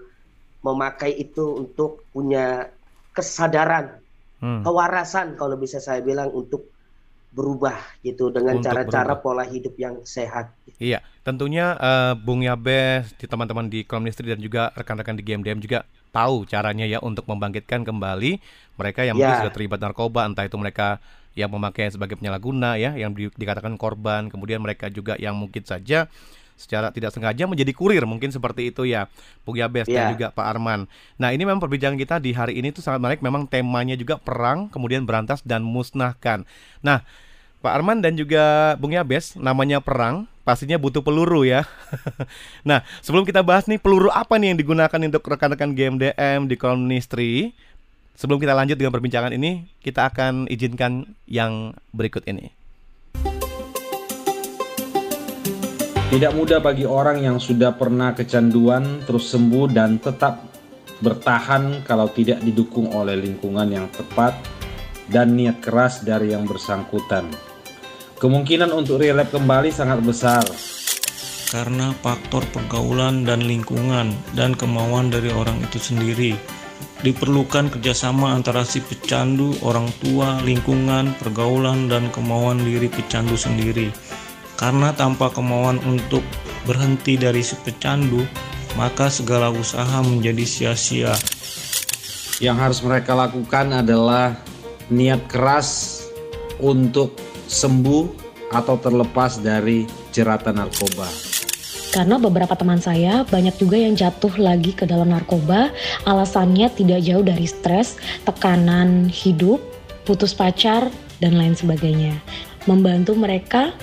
memakai 0.61 1.17
itu 1.17 1.65
untuk 1.65 2.05
punya 2.13 2.69
kesadaran, 3.13 3.97
hmm. 4.41 4.65
kewarasan 4.65 5.37
kalau 5.37 5.57
bisa 5.57 5.77
saya 5.77 6.01
bilang 6.01 6.29
untuk 6.33 6.72
berubah 7.33 7.75
gitu 8.05 8.29
dengan 8.29 8.61
cara-cara 8.61 9.17
pola 9.17 9.41
hidup 9.43 9.73
yang 9.81 9.99
sehat. 10.05 10.53
Iya, 10.77 11.01
tentunya 11.25 11.73
uh, 11.81 12.13
Bung 12.13 12.45
Yabes, 12.45 13.17
di 13.17 13.25
teman-teman 13.25 13.67
di 13.67 13.81
Komnistri 13.83 14.29
dan 14.29 14.39
juga 14.39 14.69
rekan-rekan 14.77 15.17
di 15.17 15.25
GMDM 15.25 15.59
juga 15.59 15.89
tahu 16.13 16.45
caranya 16.45 16.85
ya 16.85 17.01
untuk 17.01 17.25
membangkitkan 17.25 17.81
kembali 17.81 18.37
mereka 18.77 19.01
yang 19.01 19.17
ya. 19.17 19.25
mungkin 19.25 19.37
sudah 19.43 19.53
terlibat 19.53 19.79
narkoba, 19.81 20.29
entah 20.29 20.45
itu 20.45 20.55
mereka 20.61 21.01
yang 21.33 21.49
memakai 21.49 21.89
sebagai 21.89 22.21
penyalahguna 22.21 22.77
ya, 22.77 22.93
yang 22.93 23.17
di, 23.17 23.33
dikatakan 23.33 23.73
korban, 23.81 24.29
kemudian 24.29 24.61
mereka 24.61 24.93
juga 24.93 25.17
yang 25.17 25.33
mungkin 25.33 25.65
saja 25.65 26.05
secara 26.55 26.93
tidak 26.93 27.11
sengaja 27.11 27.45
menjadi 27.45 27.71
kurir 27.75 28.03
mungkin 28.07 28.29
seperti 28.29 28.71
itu 28.71 28.87
ya 28.87 29.09
Bung 29.43 29.59
Yabes 29.59 29.89
yeah. 29.89 29.95
dan 29.95 30.03
ya. 30.03 30.11
juga 30.15 30.27
Pak 30.31 30.45
Arman. 30.45 30.85
Nah 31.19 31.29
ini 31.33 31.43
memang 31.43 31.59
perbincangan 31.59 31.97
kita 31.97 32.21
di 32.21 32.31
hari 32.33 32.57
ini 32.57 32.71
tuh 32.71 32.81
sangat 32.85 32.99
menarik. 33.03 33.21
Memang 33.21 33.49
temanya 33.49 33.97
juga 33.99 34.17
perang, 34.21 34.71
kemudian 34.71 35.03
berantas 35.03 35.41
dan 35.43 35.65
musnahkan. 35.65 36.45
Nah 36.85 37.03
Pak 37.63 37.71
Arman 37.79 38.03
dan 38.03 38.19
juga 38.19 38.75
Bung 38.75 38.91
Yabes, 38.91 39.39
namanya 39.39 39.79
perang, 39.79 40.27
pastinya 40.43 40.75
butuh 40.75 40.99
peluru 40.99 41.47
ya. 41.47 41.63
nah, 42.67 42.83
sebelum 42.99 43.23
kita 43.23 43.39
bahas 43.39 43.71
nih 43.71 43.79
peluru 43.79 44.11
apa 44.11 44.35
nih 44.35 44.51
yang 44.51 44.59
digunakan 44.59 44.99
untuk 44.99 45.23
rekan-rekan 45.23 45.71
GMDM 45.71 46.51
di 46.51 46.55
Crown 46.59 46.83
Ministry, 46.83 47.55
sebelum 48.19 48.43
kita 48.43 48.51
lanjut 48.51 48.75
dengan 48.75 48.91
perbincangan 48.91 49.31
ini, 49.31 49.63
kita 49.79 50.11
akan 50.11 50.51
izinkan 50.51 51.15
yang 51.23 51.71
berikut 51.95 52.27
ini. 52.27 52.51
Tidak 56.09 56.31
mudah 56.35 56.59
bagi 56.59 56.83
orang 56.83 57.23
yang 57.23 57.37
sudah 57.37 57.77
pernah 57.77 58.11
kecanduan 58.17 59.05
terus 59.07 59.29
sembuh 59.31 59.71
dan 59.71 60.01
tetap 60.01 60.43
bertahan 61.03 61.83
kalau 61.83 62.07
tidak 62.11 62.39
didukung 62.43 62.91
oleh 62.95 63.19
lingkungan 63.19 63.67
yang 63.67 63.87
tepat 63.91 64.35
dan 65.11 65.35
niat 65.35 65.59
keras 65.59 66.01
dari 66.01 66.31
yang 66.31 66.47
bersangkutan. 66.47 67.27
Kemungkinan 68.17 68.71
untuk 68.71 69.03
relap 69.03 69.35
kembali 69.35 69.67
sangat 69.67 69.99
besar. 69.99 70.47
Karena 71.51 71.93
faktor 72.01 72.41
pergaulan 72.49 73.27
dan 73.27 73.43
lingkungan 73.45 74.15
dan 74.33 74.55
kemauan 74.55 75.11
dari 75.11 75.29
orang 75.29 75.59
itu 75.59 75.77
sendiri. 75.77 76.33
Diperlukan 77.03 77.67
kerjasama 77.67 78.31
antara 78.31 78.63
si 78.63 78.79
pecandu, 78.79 79.59
orang 79.59 79.91
tua, 79.99 80.39
lingkungan, 80.39 81.11
pergaulan, 81.19 81.91
dan 81.91 82.07
kemauan 82.15 82.63
diri 82.63 82.87
pecandu 82.87 83.35
sendiri. 83.35 83.91
Karena 84.63 84.95
tanpa 84.95 85.27
kemauan 85.27 85.75
untuk 85.83 86.23
berhenti 86.63 87.19
dari 87.19 87.43
si 87.43 87.51
pecandu, 87.67 88.23
maka 88.79 89.11
segala 89.11 89.51
usaha 89.51 89.99
menjadi 89.99 90.47
sia-sia. 90.47 91.11
Yang 92.39 92.57
harus 92.63 92.79
mereka 92.79 93.11
lakukan 93.11 93.83
adalah 93.83 94.39
niat 94.87 95.19
keras 95.27 95.99
untuk 96.63 97.11
sembuh 97.51 98.07
atau 98.55 98.79
terlepas 98.79 99.43
dari 99.43 99.83
jeratan 100.15 100.55
narkoba. 100.55 101.11
Karena 101.91 102.15
beberapa 102.15 102.55
teman 102.55 102.79
saya 102.79 103.27
banyak 103.27 103.59
juga 103.59 103.75
yang 103.75 103.99
jatuh 103.99 104.31
lagi 104.39 104.71
ke 104.71 104.87
dalam 104.87 105.11
narkoba, 105.11 105.75
alasannya 106.07 106.71
tidak 106.71 107.03
jauh 107.03 107.19
dari 107.19 107.51
stres, 107.51 107.99
tekanan 108.23 109.11
hidup, 109.11 109.59
putus 110.07 110.31
pacar, 110.31 110.87
dan 111.19 111.35
lain 111.35 111.51
sebagainya. 111.51 112.15
Membantu 112.63 113.11
mereka 113.11 113.75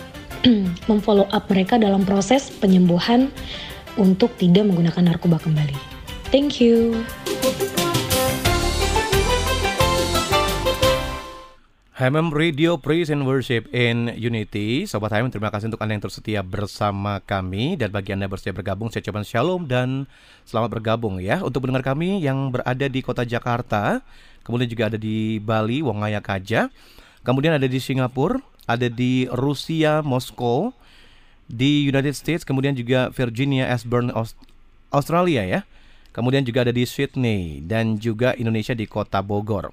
memfollow 0.91 1.29
up 1.31 1.49
mereka 1.53 1.77
dalam 1.77 2.05
proses 2.09 2.49
penyembuhan 2.49 3.29
untuk 3.99 4.33
tidak 4.41 4.65
menggunakan 4.69 5.13
narkoba 5.13 5.43
kembali. 5.43 5.77
Thank 6.31 6.63
you. 6.63 7.05
HMM 12.01 12.33
Radio 12.33 12.81
Praise 12.81 13.13
and 13.13 13.29
Worship 13.29 13.69
in 13.77 14.09
Unity 14.17 14.89
Sobat 14.89 15.13
HMM 15.13 15.37
terima 15.37 15.53
kasih 15.53 15.69
untuk 15.69 15.85
Anda 15.85 16.01
yang 16.01 16.05
tersetia 16.09 16.41
bersama 16.41 17.21
kami 17.21 17.77
Dan 17.77 17.93
bagi 17.93 18.17
Anda 18.17 18.25
yang 18.25 18.33
bersedia 18.33 18.57
bergabung 18.57 18.89
saya 18.89 19.05
ucapkan 19.05 19.21
shalom 19.21 19.69
dan 19.69 20.09
selamat 20.49 20.81
bergabung 20.81 21.21
ya 21.21 21.45
Untuk 21.45 21.69
mendengar 21.69 21.93
kami 21.93 22.25
yang 22.25 22.49
berada 22.49 22.89
di 22.89 23.05
kota 23.05 23.29
Jakarta 23.29 24.01
Kemudian 24.41 24.73
juga 24.73 24.89
ada 24.89 24.97
di 24.97 25.45
Bali, 25.45 25.85
Wongaya 25.85 26.25
Kaja 26.25 26.73
Kemudian 27.21 27.53
ada 27.53 27.69
di 27.69 27.77
Singapura, 27.77 28.41
ada 28.65 28.89
di 28.89 29.29
Rusia, 29.31 30.01
Moskow 30.05 30.73
Di 31.51 31.89
United 31.91 32.15
States, 32.15 32.43
kemudian 32.47 32.79
juga 32.79 33.11
Virginia, 33.11 33.69
Ashburn, 33.71 34.15
Australia 34.95 35.43
ya 35.45 35.61
Kemudian 36.11 36.43
juga 36.43 36.67
ada 36.67 36.75
di 36.75 36.83
Sydney 36.83 37.63
dan 37.63 37.95
juga 37.99 38.35
Indonesia 38.35 38.75
di 38.75 38.87
kota 38.87 39.23
Bogor 39.23 39.71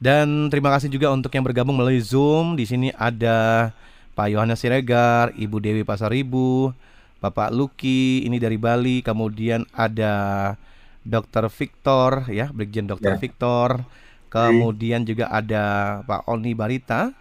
dan 0.00 0.48
terima 0.48 0.72
kasih 0.72 0.88
juga 0.88 1.12
untuk 1.12 1.28
yang 1.36 1.44
bergabung 1.44 1.76
melalui 1.76 2.00
Zoom. 2.00 2.56
Di 2.56 2.64
sini 2.64 2.88
ada 2.96 3.68
Pak 4.16 4.32
Yohanes 4.32 4.64
Siregar, 4.64 5.36
Ibu 5.36 5.60
Dewi 5.60 5.84
Pasaribu, 5.84 6.72
Bapak 7.20 7.52
Luki 7.52 8.24
ini 8.24 8.40
dari 8.40 8.56
Bali, 8.56 9.04
kemudian 9.04 9.68
ada 9.76 10.56
Dr. 11.04 11.52
Victor 11.52 12.32
ya, 12.32 12.48
Brigjen 12.48 12.88
Dr. 12.88 13.14
Ya. 13.14 13.20
Victor. 13.20 13.84
Kemudian 14.32 15.04
juga 15.04 15.28
ada 15.28 16.00
Pak 16.06 16.30
Oni 16.30 16.56
Barita 16.56 17.12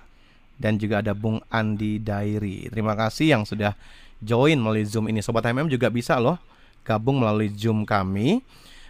dan 0.60 0.76
juga 0.76 1.00
ada 1.00 1.16
Bung 1.16 1.40
Andi 1.48 2.04
Dairi. 2.04 2.68
Terima 2.68 2.94
kasih 2.94 3.34
yang 3.34 3.44
sudah 3.48 3.74
join 4.20 4.60
melalui 4.60 4.84
Zoom 4.84 5.08
ini. 5.08 5.24
Sobat 5.24 5.48
MM 5.48 5.72
juga 5.72 5.88
bisa 5.88 6.20
loh 6.20 6.38
gabung 6.84 7.24
melalui 7.24 7.50
Zoom 7.56 7.88
kami. 7.88 8.44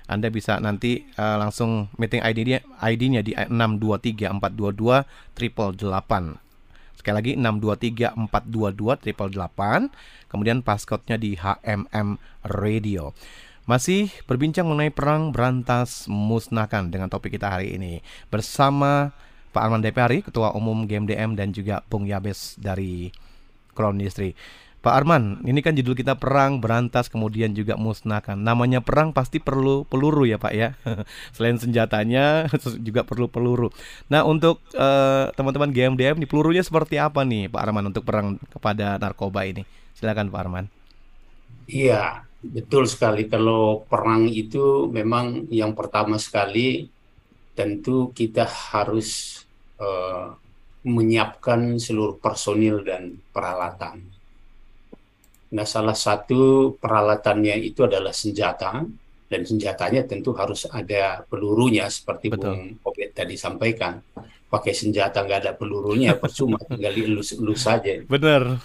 Anda 0.09 0.33
bisa 0.33 0.57
nanti 0.57 1.05
uh, 1.21 1.37
langsung 1.37 1.93
meeting 2.01 2.25
ID-nya 2.25 2.65
ID-nya 2.81 3.21
di 3.21 3.37
623 3.37 4.33
triple 5.37 5.77
888. 5.77 6.97
Sekali 6.97 7.15
lagi 7.15 7.31
623 7.37 8.17
triple 9.05 9.29
888. 9.37 10.33
Kemudian 10.33 10.65
passcode-nya 10.65 11.21
di 11.21 11.37
HMM 11.37 12.17
Radio. 12.49 13.13
Masih 13.69 14.09
berbincang 14.25 14.65
mengenai 14.65 14.89
perang 14.89 15.29
berantas 15.29 16.09
musnahkan 16.09 16.89
dengan 16.89 17.05
topik 17.05 17.37
kita 17.37 17.53
hari 17.53 17.77
ini 17.77 18.01
bersama 18.33 19.13
Pak 19.59 19.67
Arman 19.67 19.83
DPRI, 19.83 20.23
Ketua 20.23 20.55
Umum 20.55 20.87
GMDM 20.87 21.35
dan 21.35 21.51
juga 21.51 21.83
Bung 21.91 22.07
Yabes 22.07 22.55
dari 22.55 23.11
Crown 23.75 23.99
Industry. 23.99 24.31
Pak 24.79 25.03
Arman, 25.03 25.43
ini 25.43 25.59
kan 25.59 25.75
judul 25.75 25.99
kita 25.99 26.15
perang 26.15 26.63
berantas 26.63 27.11
kemudian 27.11 27.51
juga 27.51 27.75
musnahkan. 27.75 28.39
Namanya 28.39 28.79
perang 28.79 29.11
pasti 29.11 29.43
perlu 29.43 29.83
peluru 29.83 30.23
ya 30.23 30.39
Pak 30.39 30.53
ya. 30.55 30.79
Selain 31.35 31.59
senjatanya 31.59 32.47
juga 32.87 33.03
perlu 33.03 33.27
peluru. 33.27 33.67
Nah 34.07 34.23
untuk 34.23 34.63
uh, 34.79 35.27
teman-teman 35.35 35.75
GMDM, 35.75 36.23
nih 36.23 36.29
pelurunya 36.31 36.63
seperti 36.63 36.95
apa 36.95 37.27
nih 37.27 37.51
Pak 37.51 37.59
Arman 37.59 37.91
untuk 37.91 38.07
perang 38.07 38.39
kepada 38.47 38.95
narkoba 38.95 39.43
ini? 39.43 39.67
Silakan 39.91 40.31
Pak 40.31 40.39
Arman. 40.39 40.71
Iya, 41.67 42.23
betul 42.39 42.87
sekali. 42.87 43.27
Kalau 43.27 43.83
perang 43.91 44.23
itu 44.31 44.87
memang 44.87 45.51
yang 45.51 45.75
pertama 45.75 46.15
sekali 46.15 46.87
tentu 47.59 48.15
kita 48.15 48.47
harus 48.47 49.43
uh, 49.79 50.35
menyiapkan 50.85 51.75
seluruh 51.79 52.19
personil 52.23 52.83
dan 52.87 53.19
peralatan 53.35 54.19
Nah, 55.49 55.65
salah 55.65 55.97
satu 55.97 56.73
peralatannya 56.77 57.57
itu 57.57 57.81
adalah 57.81 58.13
senjata 58.13 58.85
dan 59.29 59.41
senjatanya 59.45 60.05
tentu 60.05 60.33
harus 60.37 60.69
ada 60.69 61.25
pelurunya 61.25 61.89
seperti 61.89 62.29
Betul. 62.29 62.53
Bung 62.53 62.61
Obet 62.85 63.17
tadi 63.17 63.33
sampaikan. 63.33 63.97
Pakai 64.49 64.73
senjata 64.73 65.25
nggak 65.25 65.39
ada 65.45 65.53
pelurunya 65.57 66.17
percuma 66.17 66.57
tinggal 66.69 66.93
dielus-elus 66.93 67.61
saja. 67.61 68.01
Benar. 68.05 68.61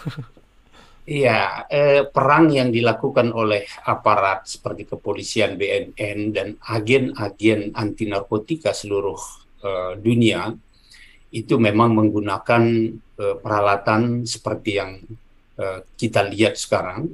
Iya, 1.05 1.69
eh, 1.69 2.09
perang 2.09 2.49
yang 2.49 2.73
dilakukan 2.73 3.29
oleh 3.33 3.69
aparat 3.85 4.49
seperti 4.49 4.89
kepolisian 4.89 5.61
BNN 5.61 6.19
dan 6.33 6.57
agen-agen 6.65 7.77
anti 7.77 8.09
narkotika 8.09 8.73
seluruh 8.73 9.21
eh, 9.61 9.93
dunia 10.01 10.53
itu 11.35 11.59
memang 11.59 11.91
menggunakan 11.99 12.63
eh, 12.95 13.37
peralatan 13.43 14.23
seperti 14.23 14.71
yang 14.79 15.03
Eh, 15.55 15.81
kita 15.95 16.27
lihat 16.27 16.59
sekarang 16.59 17.07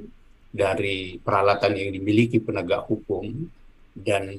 dari 0.49 1.21
peralatan 1.21 1.77
yang 1.77 1.93
dimiliki 1.93 2.41
penegak 2.41 2.89
hukum 2.89 3.29
dan 3.93 4.33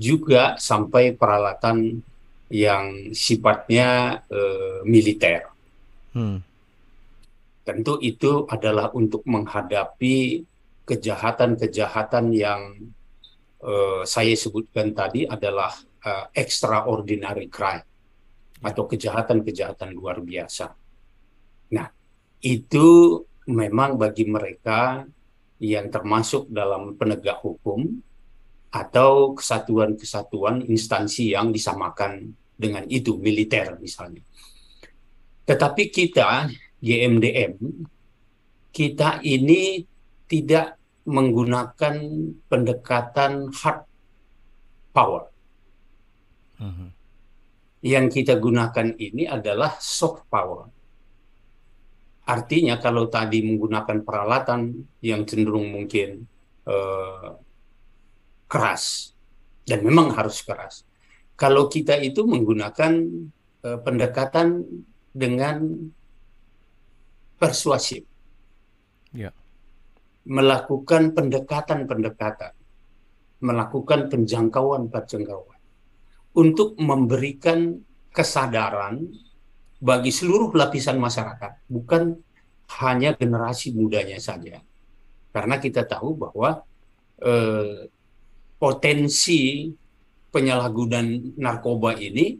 juga 0.00 0.56
sampai 0.56 1.12
peralatan 1.12 2.00
yang 2.52 3.12
sifatnya 3.16 4.20
uh, 4.28 4.84
militer. 4.84 5.48
Hmm. 6.12 6.40
Tentu 7.64 7.96
itu 8.00 8.44
adalah 8.48 8.92
untuk 8.92 9.24
menghadapi 9.24 10.44
kejahatan-kejahatan 10.84 12.32
yang 12.32 12.60
uh, 13.64 14.04
saya 14.04 14.36
sebutkan 14.36 14.92
tadi 14.92 15.24
adalah 15.24 15.72
uh, 16.04 16.28
extraordinary 16.36 17.48
crime 17.48 17.84
atau 18.62 18.86
kejahatan-kejahatan 18.86 19.90
luar 19.92 20.22
biasa. 20.22 20.72
Nah, 21.74 21.90
itu 22.40 23.18
memang 23.50 23.98
bagi 23.98 24.24
mereka 24.24 25.02
yang 25.62 25.90
termasuk 25.90 26.50
dalam 26.50 26.94
penegak 26.94 27.42
hukum 27.42 27.86
atau 28.72 29.36
kesatuan-kesatuan 29.36 30.64
instansi 30.64 31.34
yang 31.34 31.52
disamakan 31.52 32.32
dengan 32.56 32.86
itu 32.88 33.18
militer 33.18 33.76
misalnya. 33.82 34.22
Tetapi 35.44 35.90
kita 35.90 36.48
GMDM 36.78 37.58
kita 38.72 39.20
ini 39.20 39.84
tidak 40.26 40.80
menggunakan 41.04 41.94
pendekatan 42.48 43.52
hard 43.52 43.84
power. 44.96 45.28
Uh 46.56 46.64
mhm. 46.64 46.72
-huh. 46.72 46.90
Yang 47.82 48.22
kita 48.22 48.38
gunakan 48.38 48.94
ini 48.94 49.26
adalah 49.26 49.74
soft 49.82 50.30
power 50.30 50.70
Artinya 52.22 52.78
kalau 52.78 53.10
tadi 53.10 53.42
menggunakan 53.42 54.06
peralatan 54.06 54.86
yang 55.02 55.26
cenderung 55.26 55.74
mungkin 55.74 56.22
uh, 56.70 57.34
keras 58.46 59.10
dan 59.66 59.82
memang 59.82 60.14
harus 60.14 60.38
keras. 60.46 60.86
Kalau 61.34 61.66
kita 61.66 61.98
itu 61.98 62.22
menggunakan 62.22 62.92
uh, 63.66 63.78
pendekatan 63.82 64.62
dengan 65.10 65.90
persuasif, 67.42 68.06
ya. 69.10 69.34
melakukan 70.22 71.18
pendekatan-pendekatan, 71.18 72.54
melakukan 73.42 74.06
penjangkauan-penjangkauan 74.06 75.51
untuk 76.32 76.78
memberikan 76.80 77.76
kesadaran 78.12 79.04
bagi 79.82 80.14
seluruh 80.14 80.54
lapisan 80.54 80.96
masyarakat, 80.96 81.66
bukan 81.66 82.16
hanya 82.80 83.12
generasi 83.18 83.74
mudanya 83.74 84.16
saja. 84.22 84.62
Karena 85.32 85.58
kita 85.58 85.84
tahu 85.84 86.16
bahwa 86.16 86.62
eh, 87.20 87.88
potensi 88.56 89.68
penyalahgunaan 90.32 91.36
narkoba 91.36 91.98
ini 91.98 92.38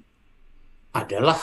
adalah 0.97 1.37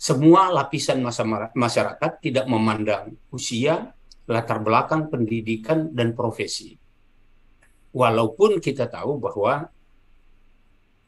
semua 0.00 0.48
lapisan 0.48 1.04
masyarakat 1.52 2.12
tidak 2.24 2.46
memandang 2.48 3.20
usia, 3.28 3.92
latar 4.24 4.64
belakang 4.64 5.12
pendidikan 5.12 5.92
dan 5.92 6.16
profesi. 6.16 6.72
Walaupun 7.90 8.62
kita 8.62 8.88
tahu 8.88 9.20
bahwa 9.20 9.68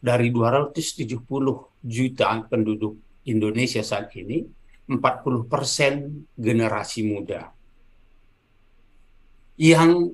dari 0.02 0.34
270 0.34 1.22
juta 1.86 2.26
penduduk 2.50 3.22
Indonesia 3.30 3.86
saat 3.86 4.10
ini, 4.18 4.42
40 4.90 5.46
persen 5.46 6.26
generasi 6.34 7.06
muda 7.06 7.54
yang 9.62 10.10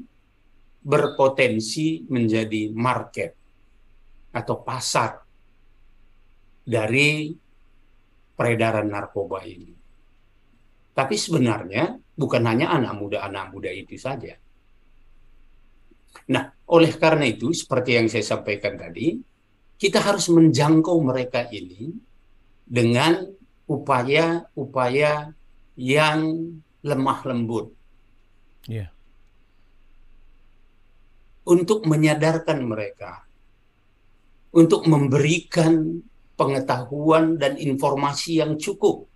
berpotensi 0.85 2.05
menjadi 2.13 2.69
market 2.77 3.33
atau 4.37 4.61
pasar 4.61 5.25
dari 6.69 7.33
peredaran 8.37 8.93
narkoba 8.93 9.41
ini. 9.49 9.73
Tapi 10.93 11.15
sebenarnya 11.17 11.97
bukan 12.13 12.43
hanya 12.45 12.77
anak 12.77 12.93
muda-anak 12.99 13.45
muda 13.55 13.71
itu 13.73 13.97
saja. 13.97 14.37
Nah, 16.29 16.45
oleh 16.69 16.93
karena 16.99 17.25
itu, 17.25 17.55
seperti 17.55 17.97
yang 17.97 18.07
saya 18.11 18.27
sampaikan 18.27 18.77
tadi, 18.77 19.17
kita 19.79 20.03
harus 20.03 20.27
menjangkau 20.29 20.99
mereka 21.01 21.47
ini 21.49 21.95
dengan 22.67 23.25
upaya-upaya 23.71 25.31
yang 25.79 26.21
lemah 26.83 27.21
lembut. 27.25 27.71
Yeah. 28.67 28.91
Untuk 31.49 31.89
menyadarkan 31.89 32.61
mereka, 32.61 33.25
untuk 34.53 34.85
memberikan 34.85 36.03
pengetahuan 36.37 37.41
dan 37.41 37.57
informasi 37.57 38.45
yang 38.45 38.61
cukup, 38.61 39.09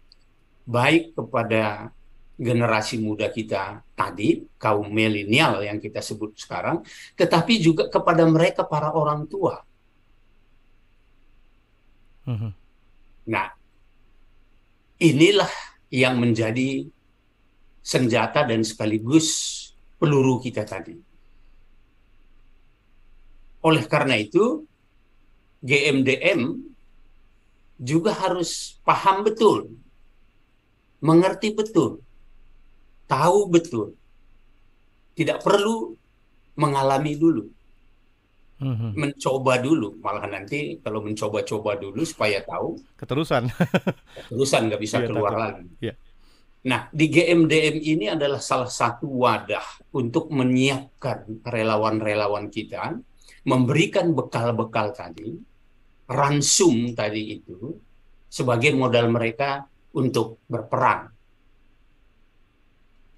baik 0.65 1.13
kepada 1.13 1.93
generasi 2.39 2.97
muda 3.03 3.29
kita 3.29 3.85
tadi, 3.93 4.43
kaum 4.57 4.89
milenial 4.89 5.61
yang 5.61 5.77
kita 5.77 6.01
sebut 6.01 6.39
sekarang, 6.39 6.81
tetapi 7.19 7.61
juga 7.61 7.93
kepada 7.93 8.25
mereka 8.25 8.65
para 8.65 8.91
orang 8.97 9.29
tua. 9.29 9.61
Mhm. 12.27 12.51
Nah, 13.31 13.51
inilah 14.99 15.51
yang 15.91 16.19
menjadi 16.19 16.87
senjata 17.83 18.47
dan 18.47 18.63
sekaligus 18.63 19.29
peluru 19.99 20.39
kita 20.39 20.63
tadi. 20.63 20.95
Oleh 23.63 23.85
karena 23.87 24.19
itu, 24.19 24.67
GMDM 25.63 26.59
juga 27.79 28.15
harus 28.15 28.79
paham 28.83 29.23
betul, 29.23 29.71
mengerti 30.99 31.55
betul, 31.55 32.03
tahu 33.07 33.47
betul. 33.51 33.95
Tidak 35.13 35.45
perlu 35.45 35.95
mengalami 36.57 37.15
dulu 37.15 37.62
Mhm. 38.63 38.95
mencoba 38.95 39.59
dulu 39.59 39.99
malah 39.99 40.31
nanti 40.31 40.79
kalau 40.79 41.03
mencoba-coba 41.03 41.75
dulu 41.77 42.07
supaya 42.07 42.39
tahu 42.41 42.79
Keterusan. 42.95 43.51
terusan 44.31 44.71
nggak 44.71 44.79
bisa 44.79 45.03
Iya, 45.03 45.07
keluar 45.11 45.33
takut. 45.35 45.43
lagi. 45.43 45.67
Iya. 45.83 45.95
Nah 46.63 46.81
di 46.95 47.07
GMDM 47.11 47.77
ini 47.83 48.07
adalah 48.07 48.39
salah 48.39 48.71
satu 48.71 49.11
wadah 49.11 49.67
untuk 49.93 50.31
menyiapkan 50.31 51.43
relawan-relawan 51.43 52.47
kita, 52.47 52.95
memberikan 53.43 54.15
bekal-bekal 54.15 54.95
tadi, 54.95 55.35
ransum 56.07 56.95
tadi 56.95 57.43
itu 57.43 57.59
sebagai 58.31 58.71
modal 58.73 59.11
mereka 59.11 59.67
untuk 59.93 60.39
berperang 60.47 61.11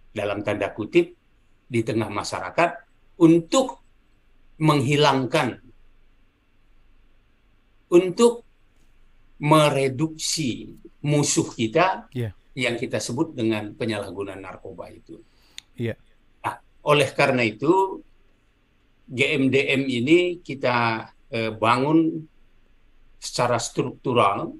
dalam 0.08 0.40
tanda 0.40 0.72
kutip 0.72 1.12
di 1.68 1.80
tengah 1.84 2.08
masyarakat 2.08 2.70
untuk 3.20 3.83
menghilangkan 4.58 5.58
untuk 7.90 8.46
mereduksi 9.42 10.72
musuh 11.04 11.50
kita 11.52 12.08
Iya. 12.14 12.30
yang 12.54 12.78
kita 12.78 13.02
sebut 13.02 13.34
dengan 13.34 13.74
penyalahgunaan 13.74 14.40
narkoba 14.40 14.88
itu. 14.94 15.18
Iya. 15.74 15.98
Nah, 16.42 16.54
oleh 16.86 17.10
karena 17.12 17.42
itu 17.42 18.00
GMDM 19.10 19.84
ini 19.84 20.18
kita 20.40 21.10
eh, 21.34 21.52
bangun 21.52 22.24
secara 23.18 23.58
struktural 23.58 24.54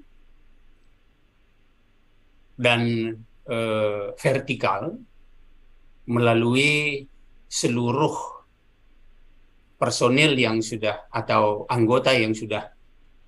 dan 2.59 2.81
eh, 3.47 4.05
vertikal 4.19 4.95
melalui 6.05 7.01
seluruh 7.49 8.34
personil 9.85 10.33
yang 10.33 10.65
sudah 10.65 11.05
atau 11.13 11.69
anggota 11.69 12.09
yang 12.09 12.33
sudah 12.33 12.73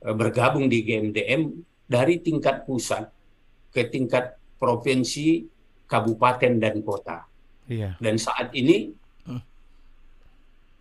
eh, 0.01 0.15
bergabung 0.17 0.65
di 0.65 0.81
GMDM 0.81 1.53
dari 1.85 2.17
tingkat 2.17 2.65
pusat 2.65 3.05
ke 3.69 3.85
tingkat 3.85 4.33
provinsi, 4.57 5.45
kabupaten 5.85 6.57
dan 6.57 6.81
kota. 6.81 7.29
Iya. 7.69 7.93
Dan 8.01 8.17
saat 8.17 8.49
ini 8.57 8.89
Hmm. 9.21 9.43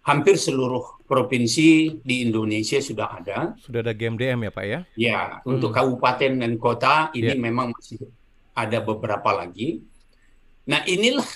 hampir 0.06 0.38
seluruh 0.40 1.02
provinsi 1.04 1.98
di 2.00 2.24
Indonesia 2.24 2.78
sudah 2.80 3.20
ada. 3.20 3.38
Sudah 3.60 3.84
ada 3.84 3.92
GMDM 3.92 4.48
ya 4.48 4.50
Pak 4.54 4.64
ya? 4.64 4.80
Ya, 4.96 5.20
untuk 5.44 5.74
Hmm. 5.74 5.78
kabupaten 5.82 6.32
dan 6.40 6.52
kota 6.56 7.10
ini 7.12 7.34
Ya. 7.34 7.38
memang 7.38 7.74
masih 7.76 8.00
ada 8.56 8.78
beberapa 8.80 9.28
lagi. 9.34 9.84
Nah, 10.64 10.86
inilah 10.88 11.26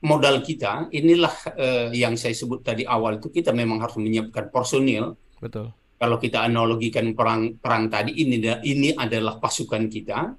modal 0.00 0.40
kita, 0.40 0.88
inilah 0.92 1.34
eh, 1.56 1.88
yang 1.92 2.16
saya 2.16 2.32
sebut 2.32 2.64
tadi 2.64 2.88
awal 2.88 3.20
itu 3.20 3.28
kita 3.28 3.52
memang 3.52 3.84
harus 3.84 4.00
menyiapkan 4.00 4.48
personil. 4.48 5.16
Betul. 5.40 5.72
Kalau 6.00 6.16
kita 6.16 6.48
analogikan 6.48 7.12
perang 7.12 7.60
perang 7.60 7.92
tadi 7.92 8.16
ini 8.16 8.40
ini 8.64 8.96
adalah 8.96 9.36
pasukan 9.36 9.84
kita 9.92 10.32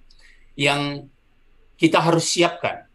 yang 0.57 1.05
kita 1.77 2.01
harus 2.01 2.25
siapkan 2.25 2.89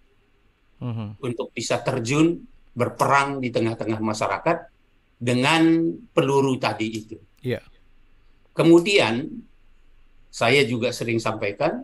Mhm. 0.77 1.23
untuk 1.25 1.57
bisa 1.57 1.81
terjun 1.81 2.37
berperang 2.77 3.41
di 3.41 3.49
tengah-tengah 3.49 3.97
masyarakat 3.97 4.69
dengan 5.17 5.89
peluru 6.13 6.61
tadi 6.61 6.87
itu. 6.93 7.17
Iya. 7.41 7.65
Kemudian 8.53 9.25
saya 10.29 10.61
juga 10.69 10.93
sering 10.93 11.17
sampaikan 11.17 11.81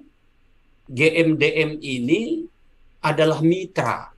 GMDM 0.93 1.81
ini 1.81 2.45
adalah 3.01 3.41
mitra 3.41 4.12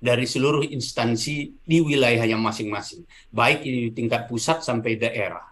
dari 0.00 0.24
seluruh 0.24 0.64
instansi 0.64 1.60
di 1.60 1.78
wilayahnya 1.84 2.40
masing-masing, 2.40 3.04
baik 3.28 3.60
di 3.60 3.92
tingkat 3.92 4.24
pusat 4.26 4.64
sampai 4.64 4.96
daerah. 4.96 5.44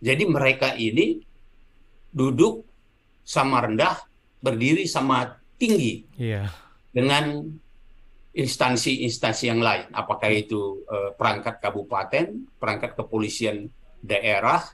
Jadi 0.00 0.24
mereka 0.24 0.72
ini 0.72 1.20
duduk 2.08 2.64
sama 3.20 3.64
rendah, 3.68 4.00
berdiri 4.40 4.88
sama 4.88 5.36
tinggi 5.60 6.08
Iya. 6.16 6.48
dengan 6.88 7.44
instansi-instansi 8.34 9.44
yang 9.46 9.60
lain, 9.62 9.92
apakah 9.92 10.32
itu 10.32 10.82
eh, 10.88 11.10
perangkat 11.14 11.60
kabupaten, 11.60 12.56
perangkat 12.56 12.96
kepolisian 12.96 13.68
daerah, 14.00 14.64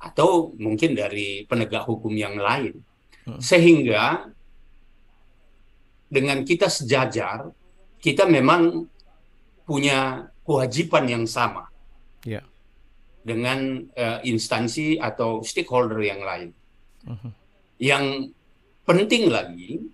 atau 0.00 0.56
mungkin 0.56 0.96
dari 0.96 1.44
penegak 1.44 1.84
hukum 1.84 2.14
yang 2.16 2.40
lain. 2.40 2.80
Hmm. 3.28 3.36
Sehingga 3.36 4.32
dengan 6.08 6.40
kita 6.42 6.72
sejajar, 6.72 7.52
kita 8.00 8.24
memang 8.24 8.88
punya 9.68 10.26
kewajiban 10.42 11.06
yang 11.06 11.24
sama 11.28 11.68
Iya. 12.26 12.42
dengan 13.22 13.86
eh, 13.94 14.18
instansi 14.26 14.98
atau 14.98 15.44
stakeholder 15.44 16.00
yang 16.02 16.20
lain. 16.24 16.50
Mhm. 17.06 17.30
Yang 17.80 18.04
penting 18.84 19.30
lagi, 19.30 19.84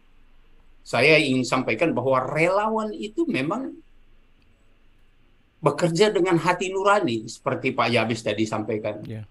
saya 0.87 1.19
ingin 1.19 1.43
sampaikan 1.43 1.91
bahwa 1.95 2.23
relawan 2.31 2.95
itu 2.95 3.27
memang 3.27 3.75
bekerja 5.59 6.15
dengan 6.15 6.39
hati 6.39 6.71
nurani, 6.71 7.27
seperti 7.27 7.75
Pak 7.75 7.89
Yabis 7.91 8.23
tadi 8.23 8.47
sampaikan. 8.47 9.03
Iya. 9.03 9.27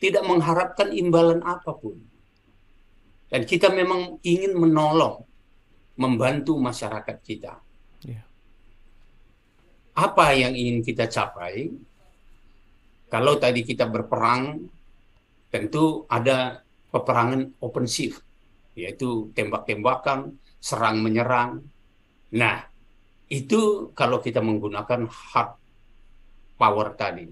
Tidak 0.00 0.24
mengharapkan 0.24 0.90
imbalan 0.90 1.44
apa 1.44 1.76
pun. 1.76 2.00
Dan 3.28 3.44
kita 3.48 3.72
memang 3.72 4.20
ingin 4.24 4.56
menolong, 4.56 5.24
membantu 5.96 6.56
masyarakat 6.56 7.16
kita. 7.24 7.56
Apa 9.92 10.32
yang 10.32 10.56
ingin 10.56 10.80
kita 10.80 11.04
capai? 11.08 11.68
Kalau 13.12 13.36
tadi 13.36 13.60
kita 13.60 13.84
berperang, 13.84 14.64
tentu 15.52 16.08
ada 16.08 16.64
peperangan 16.88 17.52
offensif, 17.60 18.24
yaitu 18.72 19.28
tembak-tembakan, 19.36 20.40
serang 20.56 21.04
menyerang. 21.04 21.60
Nah, 22.32 22.64
itu 23.28 23.92
kalau 23.92 24.24
kita 24.24 24.40
menggunakan 24.40 25.04
hard 25.08 25.50
power 26.56 26.88
tadi. 26.96 27.28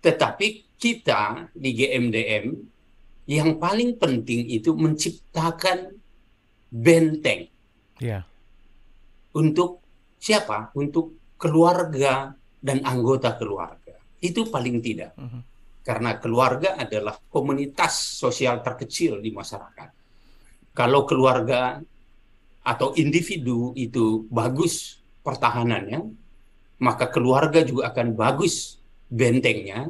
Tetapi 0.00 0.46
kita 0.78 1.52
di 1.52 1.70
GMDM 1.74 2.46
yang 3.28 3.60
paling 3.60 4.00
penting 4.00 4.48
itu 4.48 4.72
menciptakan 4.72 6.00
benteng 6.72 7.50
Iya. 8.00 8.24
untuk 9.36 9.84
siapa? 10.18 10.74
Untuk 10.74 11.34
keluarga 11.38 12.34
dan 12.58 12.82
anggota 12.82 13.38
keluarga. 13.38 13.94
Itu 14.18 14.50
paling 14.50 14.82
tidak. 14.82 15.14
Mhm. 15.14 15.40
Karena 15.86 16.18
keluarga 16.20 16.76
adalah 16.76 17.16
komunitas 17.16 18.18
sosial 18.18 18.60
terkecil 18.60 19.24
di 19.24 19.32
masyarakat. 19.32 19.88
Kalau 20.76 21.08
keluarga 21.08 21.80
atau 22.60 22.92
individu 22.98 23.72
itu 23.72 24.28
bagus 24.28 25.00
pertahanannya, 25.24 26.04
maka 26.84 27.08
keluarga 27.08 27.64
juga 27.64 27.88
akan 27.90 28.12
bagus 28.12 28.76
bentengnya, 29.08 29.88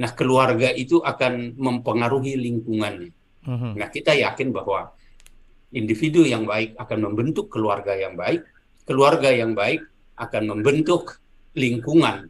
nah 0.00 0.10
keluarga 0.16 0.72
itu 0.72 1.04
akan 1.04 1.54
mempengaruhi 1.60 2.34
lingkungannya. 2.40 3.12
Mhm. 3.44 3.70
Nah 3.76 3.88
kita 3.92 4.16
yakin 4.16 4.48
bahwa 4.50 4.96
individu 5.72 6.24
yang 6.24 6.48
baik 6.48 6.72
akan 6.80 6.98
membentuk 7.12 7.52
keluarga 7.52 7.92
yang 7.92 8.16
baik, 8.16 8.40
keluarga 8.86 9.30
yang 9.30 9.54
baik 9.54 9.82
akan 10.18 10.42
membentuk 10.56 11.18
lingkungan 11.56 12.28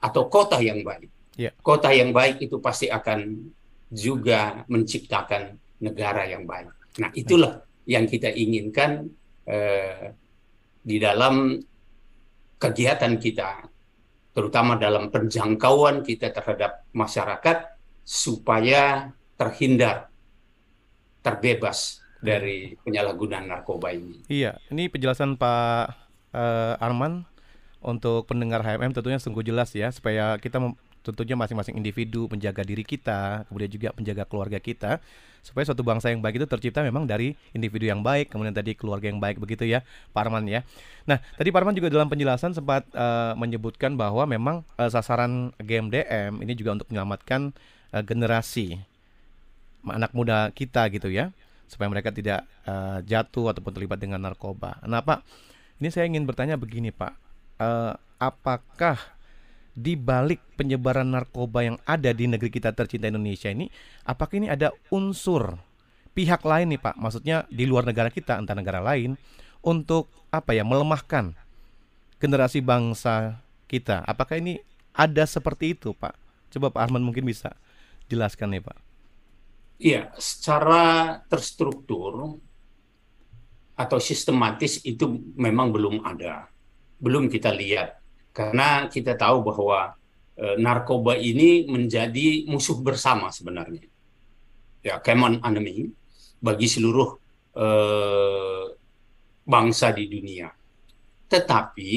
atau 0.00 0.22
kota 0.28 0.60
yang 0.60 0.82
baik. 0.82 1.08
Ya. 1.36 1.52
Kota 1.60 1.92
yang 1.92 2.16
baik 2.16 2.40
itu 2.40 2.56
pasti 2.60 2.88
akan 2.88 3.52
juga 3.92 4.64
menciptakan 4.66 5.56
negara 5.84 6.24
yang 6.26 6.48
baik. 6.48 6.72
Nah 7.00 7.10
itulah 7.12 7.60
yang 7.84 8.08
kita 8.08 8.32
inginkan 8.32 9.06
eh, 9.44 10.16
di 10.80 10.96
dalam 10.96 11.60
kegiatan 12.56 13.14
kita, 13.20 13.68
terutama 14.32 14.80
dalam 14.80 15.12
penjangkauan 15.12 16.00
kita 16.00 16.32
terhadap 16.32 16.88
masyarakat, 16.96 17.76
supaya 18.06 19.12
terhindar, 19.36 20.08
terbebas 21.20 22.05
dari 22.20 22.76
penyalahgunaan 22.84 23.48
narkoba 23.48 23.92
ini. 23.92 24.24
Iya, 24.28 24.56
ini 24.72 24.88
penjelasan 24.88 25.36
Pak 25.36 25.84
eh, 26.32 26.84
Arman 26.84 27.28
untuk 27.84 28.26
pendengar 28.26 28.64
HMM 28.64 28.96
tentunya 28.96 29.20
sungguh 29.20 29.44
jelas 29.46 29.70
ya 29.76 29.92
supaya 29.92 30.40
kita 30.40 30.58
tentunya 31.06 31.38
masing-masing 31.38 31.78
individu 31.78 32.26
menjaga 32.26 32.66
diri 32.66 32.82
kita, 32.82 33.46
kemudian 33.46 33.70
juga 33.70 33.88
menjaga 33.94 34.26
keluarga 34.26 34.58
kita 34.58 34.98
supaya 35.46 35.62
suatu 35.62 35.86
bangsa 35.86 36.10
yang 36.10 36.18
baik 36.18 36.42
itu 36.42 36.46
tercipta 36.50 36.82
memang 36.82 37.06
dari 37.06 37.38
individu 37.54 37.86
yang 37.86 38.02
baik, 38.02 38.34
kemudian 38.34 38.50
tadi 38.50 38.74
keluarga 38.74 39.06
yang 39.06 39.22
baik 39.22 39.38
begitu 39.38 39.62
ya, 39.62 39.86
Pak 40.10 40.26
Arman 40.26 40.50
ya. 40.50 40.66
Nah, 41.06 41.22
tadi 41.38 41.54
Pak 41.54 41.62
Arman 41.62 41.78
juga 41.78 41.86
dalam 41.86 42.10
penjelasan 42.10 42.50
sempat 42.50 42.82
eh, 42.90 43.32
menyebutkan 43.38 43.94
bahwa 43.94 44.26
memang 44.26 44.66
eh, 44.74 44.90
sasaran 44.90 45.54
GMDM 45.62 46.42
ini 46.42 46.52
juga 46.58 46.82
untuk 46.82 46.90
menyelamatkan 46.90 47.54
eh, 47.94 48.02
generasi 48.02 48.82
anak 49.86 50.10
muda 50.10 50.50
kita 50.50 50.90
gitu 50.90 51.14
ya 51.14 51.30
supaya 51.66 51.90
mereka 51.90 52.14
tidak 52.14 52.46
eh, 52.64 52.98
jatuh 53.04 53.52
ataupun 53.52 53.74
terlibat 53.74 53.98
dengan 54.00 54.22
narkoba. 54.22 54.80
Nah 54.86 55.02
Pak, 55.02 55.22
ini 55.82 55.88
saya 55.92 56.08
ingin 56.08 56.24
bertanya 56.24 56.56
begini 56.56 56.90
Pak, 56.94 57.26
Eh, 57.56 57.94
apakah 58.20 59.00
di 59.76 59.96
balik 59.96 60.40
penyebaran 60.56 61.08
narkoba 61.08 61.64
yang 61.64 61.76
ada 61.88 62.12
di 62.12 62.28
negeri 62.28 62.52
kita 62.52 62.72
tercinta 62.72 63.08
Indonesia 63.08 63.48
ini, 63.48 63.68
apakah 64.04 64.40
ini 64.40 64.48
ada 64.52 64.72
unsur 64.92 65.56
pihak 66.12 66.44
lain 66.44 66.76
nih 66.76 66.80
Pak, 66.80 66.96
maksudnya 67.00 67.48
di 67.48 67.64
luar 67.64 67.88
negara 67.88 68.12
kita, 68.12 68.40
entah 68.40 68.56
negara 68.56 68.80
lain, 68.80 69.16
untuk 69.64 70.08
apa 70.32 70.52
ya 70.52 70.64
melemahkan 70.64 71.32
generasi 72.20 72.60
bangsa 72.60 73.40
kita? 73.68 74.04
Apakah 74.04 74.40
ini 74.40 74.60
ada 74.92 75.24
seperti 75.24 75.76
itu 75.76 75.96
Pak? 75.96 76.16
Coba 76.52 76.72
Pak 76.72 76.88
Arman 76.88 77.04
mungkin 77.04 77.24
bisa 77.24 77.56
jelaskan 78.08 78.52
nih 78.52 78.64
Pak. 78.64 78.85
Iya, 79.76 80.08
secara 80.16 81.20
terstruktur 81.28 82.40
atau 83.76 83.98
sistematis 84.00 84.80
itu 84.88 85.20
memang 85.36 85.68
belum 85.68 86.00
ada, 86.00 86.48
belum 86.96 87.28
kita 87.28 87.52
lihat, 87.52 88.00
karena 88.32 88.88
kita 88.88 89.20
tahu 89.20 89.44
bahwa 89.44 89.92
eh, 90.40 90.56
narkoba 90.56 91.20
ini 91.20 91.68
menjadi 91.68 92.48
musuh 92.48 92.80
bersama 92.80 93.28
sebenarnya, 93.28 93.84
ya 94.80 94.96
common 95.04 95.44
enemy 95.44 95.92
bagi 96.40 96.72
seluruh 96.72 97.20
eh, 97.52 98.64
bangsa 99.44 99.92
di 99.92 100.08
dunia. 100.08 100.48
Tetapi 101.28 101.92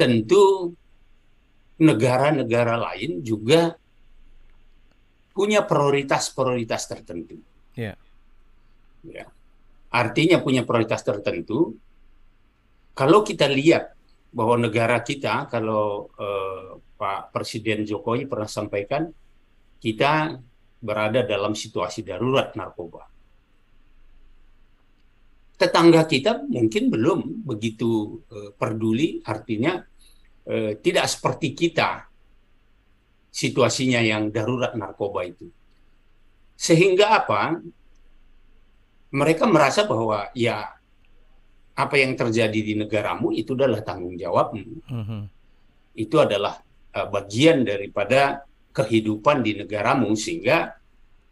tentu 0.00 0.72
negara-negara 1.76 2.80
lain 2.80 3.20
juga 3.20 3.76
punya 5.36 5.68
prioritas-prioritas 5.68 6.88
tertentu. 6.88 7.36
Ya. 7.76 7.92
Ya. 9.04 9.28
Artinya 9.92 10.40
punya 10.40 10.64
prioritas 10.64 11.04
tertentu. 11.04 11.76
Kalau 12.96 13.20
kita 13.20 13.44
lihat 13.52 13.92
bahwa 14.32 14.56
negara 14.56 15.04
kita, 15.04 15.44
kalau 15.52 16.08
eh, 16.16 16.80
Pak 16.96 17.36
Presiden 17.36 17.84
Jokowi 17.84 18.24
pernah 18.24 18.48
sampaikan, 18.48 19.04
kita 19.76 20.40
berada 20.80 21.20
dalam 21.28 21.52
situasi 21.52 22.00
darurat 22.00 22.56
narkoba. 22.56 23.04
Tetangga 25.56 26.04
kita 26.08 26.48
mungkin 26.48 26.88
belum 26.88 27.44
begitu 27.44 28.24
eh, 28.32 28.50
peduli, 28.56 29.20
artinya 29.20 29.76
eh, 30.48 30.80
tidak 30.80 31.04
seperti 31.12 31.52
kita 31.52 32.15
situasinya 33.36 34.00
yang 34.00 34.32
darurat 34.32 34.72
narkoba 34.72 35.28
itu. 35.28 35.52
Sehingga 36.56 37.20
apa? 37.20 37.60
Mereka 39.12 39.44
merasa 39.44 39.84
bahwa 39.84 40.32
ya 40.32 40.72
apa 41.76 42.00
yang 42.00 42.16
terjadi 42.16 42.56
di 42.56 42.80
negaramu 42.80 43.36
itu 43.36 43.52
adalah 43.52 43.84
tanggung 43.84 44.16
jawabmu. 44.16 44.88
Mhm. 44.88 45.28
Itu 46.00 46.16
adalah 46.16 46.56
uh, 46.96 47.12
bagian 47.12 47.60
daripada 47.60 48.48
kehidupan 48.72 49.44
di 49.44 49.60
negaramu 49.60 50.16
sehingga 50.16 50.72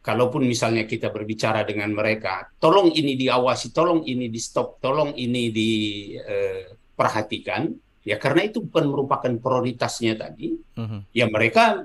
kalaupun 0.05 0.45
misalnya 0.45 0.85
kita 0.85 1.09
berbicara 1.09 1.64
dengan 1.64 1.88
mereka, 1.97 2.53
tolong 2.61 2.93
ini 2.93 3.17
diawasi, 3.17 3.73
tolong 3.73 4.05
ini 4.05 4.29
di 4.29 4.37
stop, 4.37 4.77
tolong 4.85 5.17
ini 5.17 5.49
diperhatikan, 5.49 7.73
ya 8.05 8.21
karena 8.21 8.45
itu 8.45 8.61
bukan 8.61 8.85
merupakan 8.87 9.33
prioritasnya 9.40 10.14
tadi, 10.21 10.55
Mhm. 10.77 11.11
ya 11.11 11.27
mereka 11.27 11.83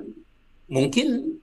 mungkin 0.69 1.39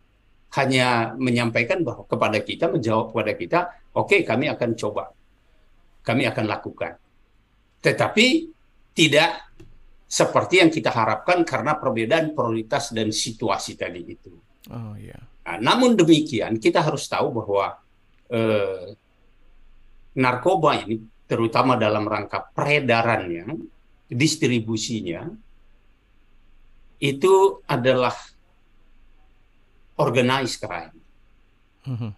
hanya 0.54 1.12
menyampaikan 1.18 1.82
bahwa 1.82 2.06
kepada 2.06 2.38
kita 2.40 2.70
menjawab 2.70 3.10
kepada 3.12 3.32
kita 3.34 3.58
oke 3.92 4.22
kami 4.22 4.46
akan 4.48 4.70
coba 4.78 5.10
kami 6.06 6.22
akan 6.24 6.46
lakukan 6.46 6.96
tetapi 7.82 8.48
tidak 8.94 9.52
seperti 10.06 10.62
yang 10.62 10.70
kita 10.70 10.94
harapkan 10.94 11.42
karena 11.42 11.76
perbedaan 11.76 12.32
prioritas 12.32 12.94
dan 12.94 13.10
situasi 13.10 13.74
tadi 13.74 14.00
itu 14.06 14.32
Oh 14.66 14.94
iya. 14.98 15.18
Nah, 15.46 15.58
namun 15.62 15.94
demikian 15.94 16.58
kita 16.58 16.82
harus 16.82 17.06
tahu 17.06 17.30
bahwa 17.42 17.78
eh, 18.30 18.94
narkoba 20.16 20.82
ini 20.82 20.98
terutama 21.26 21.74
dalam 21.78 22.06
rangka 22.06 22.50
peredarannya 22.54 23.46
distribusinya 24.06 25.28
itu 27.02 27.60
adalah 27.66 28.14
organized 29.98 30.62
crime 30.62 30.96
Mhm. 31.86 32.10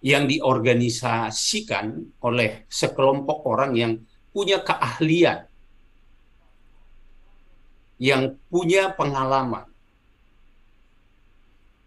yang 0.00 0.24
diorganisasikan 0.24 2.16
oleh 2.24 2.64
sekelompok 2.70 3.44
orang 3.44 3.72
yang 3.76 3.92
punya 4.32 4.62
keahlian, 4.62 5.44
yang 7.98 8.38
punya 8.48 8.94
pengalaman, 8.94 9.66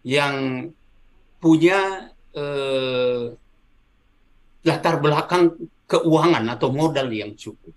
yang 0.04 0.68
punya 1.42 2.10
eh, 2.32 3.28
latar 4.64 4.96
belakang 5.04 5.52
keuangan 5.84 6.44
atau 6.48 6.68
modal 6.72 7.12
yang 7.12 7.36
cukup. 7.36 7.74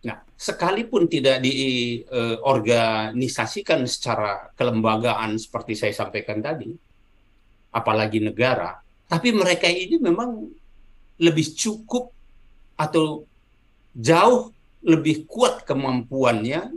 Nah, 0.00 0.16
sekalipun 0.32 1.12
tidak 1.12 1.44
diorganisasikan 1.44 3.84
secara 3.84 4.48
kelembagaan 4.56 5.36
seperti 5.36 5.76
saya 5.76 5.92
sampaikan 5.92 6.40
tadi, 6.40 6.72
apalagi 7.68 8.24
negara, 8.24 8.80
tapi 9.10 9.34
mereka 9.36 9.68
ini 9.68 10.00
memang 10.00 10.48
lebih 11.20 11.52
cukup 11.52 12.08
atau 12.80 13.28
jauh 13.92 14.48
lebih 14.80 15.28
kuat 15.28 15.68
kemampuannya 15.68 16.72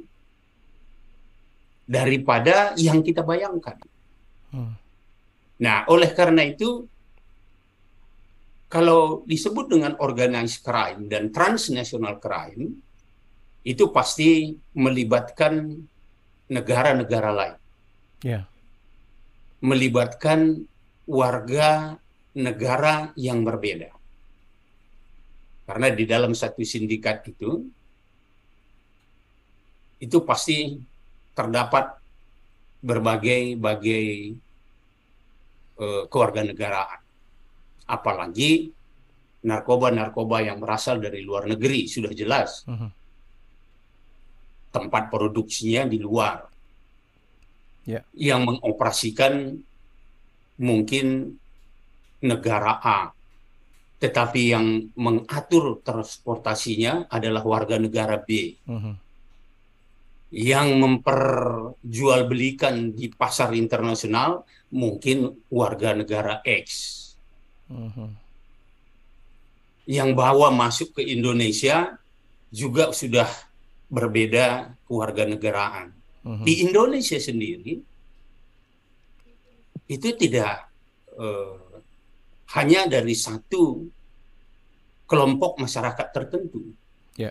daripada 1.88 2.76
yang 2.76 3.00
kita 3.00 3.24
bayangkan. 3.24 3.80
Hmm. 4.52 4.76
Nah, 5.64 5.88
oleh 5.88 6.12
karena 6.12 6.44
itu, 6.44 6.92
kalau 8.68 9.24
disebut 9.24 9.72
dengan 9.72 9.96
organized 10.04 10.60
crime 10.66 11.08
dan 11.08 11.32
transnational 11.32 12.20
crime, 12.20 12.84
itu 13.63 13.89
pasti 13.95 14.60
melibatkan 14.76 15.84
negara-negara 16.52 17.32
lain, 17.32 17.58
Ya. 18.23 18.43
melibatkan 19.63 20.67
warga 21.08 21.95
negara 22.36 23.15
yang 23.15 23.43
berbeda. 23.47 23.91
Karena 25.63 25.88
di 25.95 26.04
dalam 26.04 26.36
satu 26.36 26.60
sindikat 26.67 27.23
itu, 27.32 27.71
itu 30.04 30.17
pasti 30.28 30.76
terdapat 31.32 31.95
berbagai-bagai 32.84 34.08
eh, 35.73 36.04
kewarganegaraan. 36.12 36.99
Apalagi 37.88 38.69
narkoba-narkoba 39.43 40.43
yang 40.45 40.60
berasal 40.60 40.99
dari 40.99 41.23
luar 41.23 41.47
negeri, 41.47 41.88
sudah 41.88 42.12
jelas. 42.12 42.67
Mhm. 42.67 43.03
Tempat 44.74 45.14
produksinya 45.14 45.86
di 45.86 46.02
luar. 46.02 46.50
Ya. 47.86 48.02
Yang 48.18 48.42
mengoperasikan 48.50 49.62
mungkin 50.58 51.38
negara 52.26 52.82
A. 52.82 53.14
Tetapi 54.02 54.42
yang 54.52 54.90
mengatur 54.98 55.80
transportasinya 55.86 57.06
adalah 57.08 57.46
warga 57.46 57.78
negara 57.78 58.18
B. 58.18 58.58
Mhm. 58.66 58.98
Yang 60.34 60.68
memperjualbelikan 60.82 62.98
di 62.98 63.14
pasar 63.14 63.54
internasional 63.54 64.42
mungkin 64.74 65.38
warga 65.54 65.94
negara 65.94 66.42
X. 66.42 66.66
Mhm. 67.70 68.10
Yang 69.86 70.10
bawa 70.16 70.50
masuk 70.50 70.96
ke 70.98 71.06
Indonesia 71.06 72.00
juga 72.50 72.90
sudah 72.96 73.28
berbeda 73.94 74.74
kewarganegaraan. 74.90 75.94
Mhm. 76.26 76.42
Di 76.42 76.54
Indonesia 76.66 77.22
sendiri 77.22 77.78
itu 79.86 80.10
tidak 80.18 80.66
eh, 81.14 81.78
hanya 82.58 82.90
dari 82.90 83.14
satu 83.14 83.86
kelompok 85.06 85.62
masyarakat 85.62 86.08
tertentu. 86.10 86.74
Ya. 87.14 87.30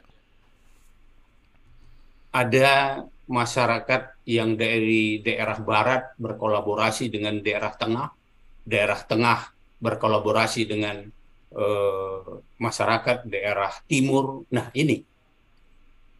Ada 2.31 3.03
masyarakat 3.27 4.23
yang 4.29 4.55
dari 4.55 5.19
daerah 5.19 5.59
barat 5.59 6.15
berkolaborasi 6.15 7.11
dengan 7.11 7.43
daerah 7.43 7.75
tengah, 7.75 8.15
daerah 8.63 9.01
tengah 9.03 9.51
berkolaborasi 9.83 10.63
dengan 10.69 11.03
eh, 11.51 12.21
masyarakat 12.63 13.27
daerah 13.27 13.73
timur. 13.91 14.47
Nah, 14.55 14.71
ini. 14.79 15.12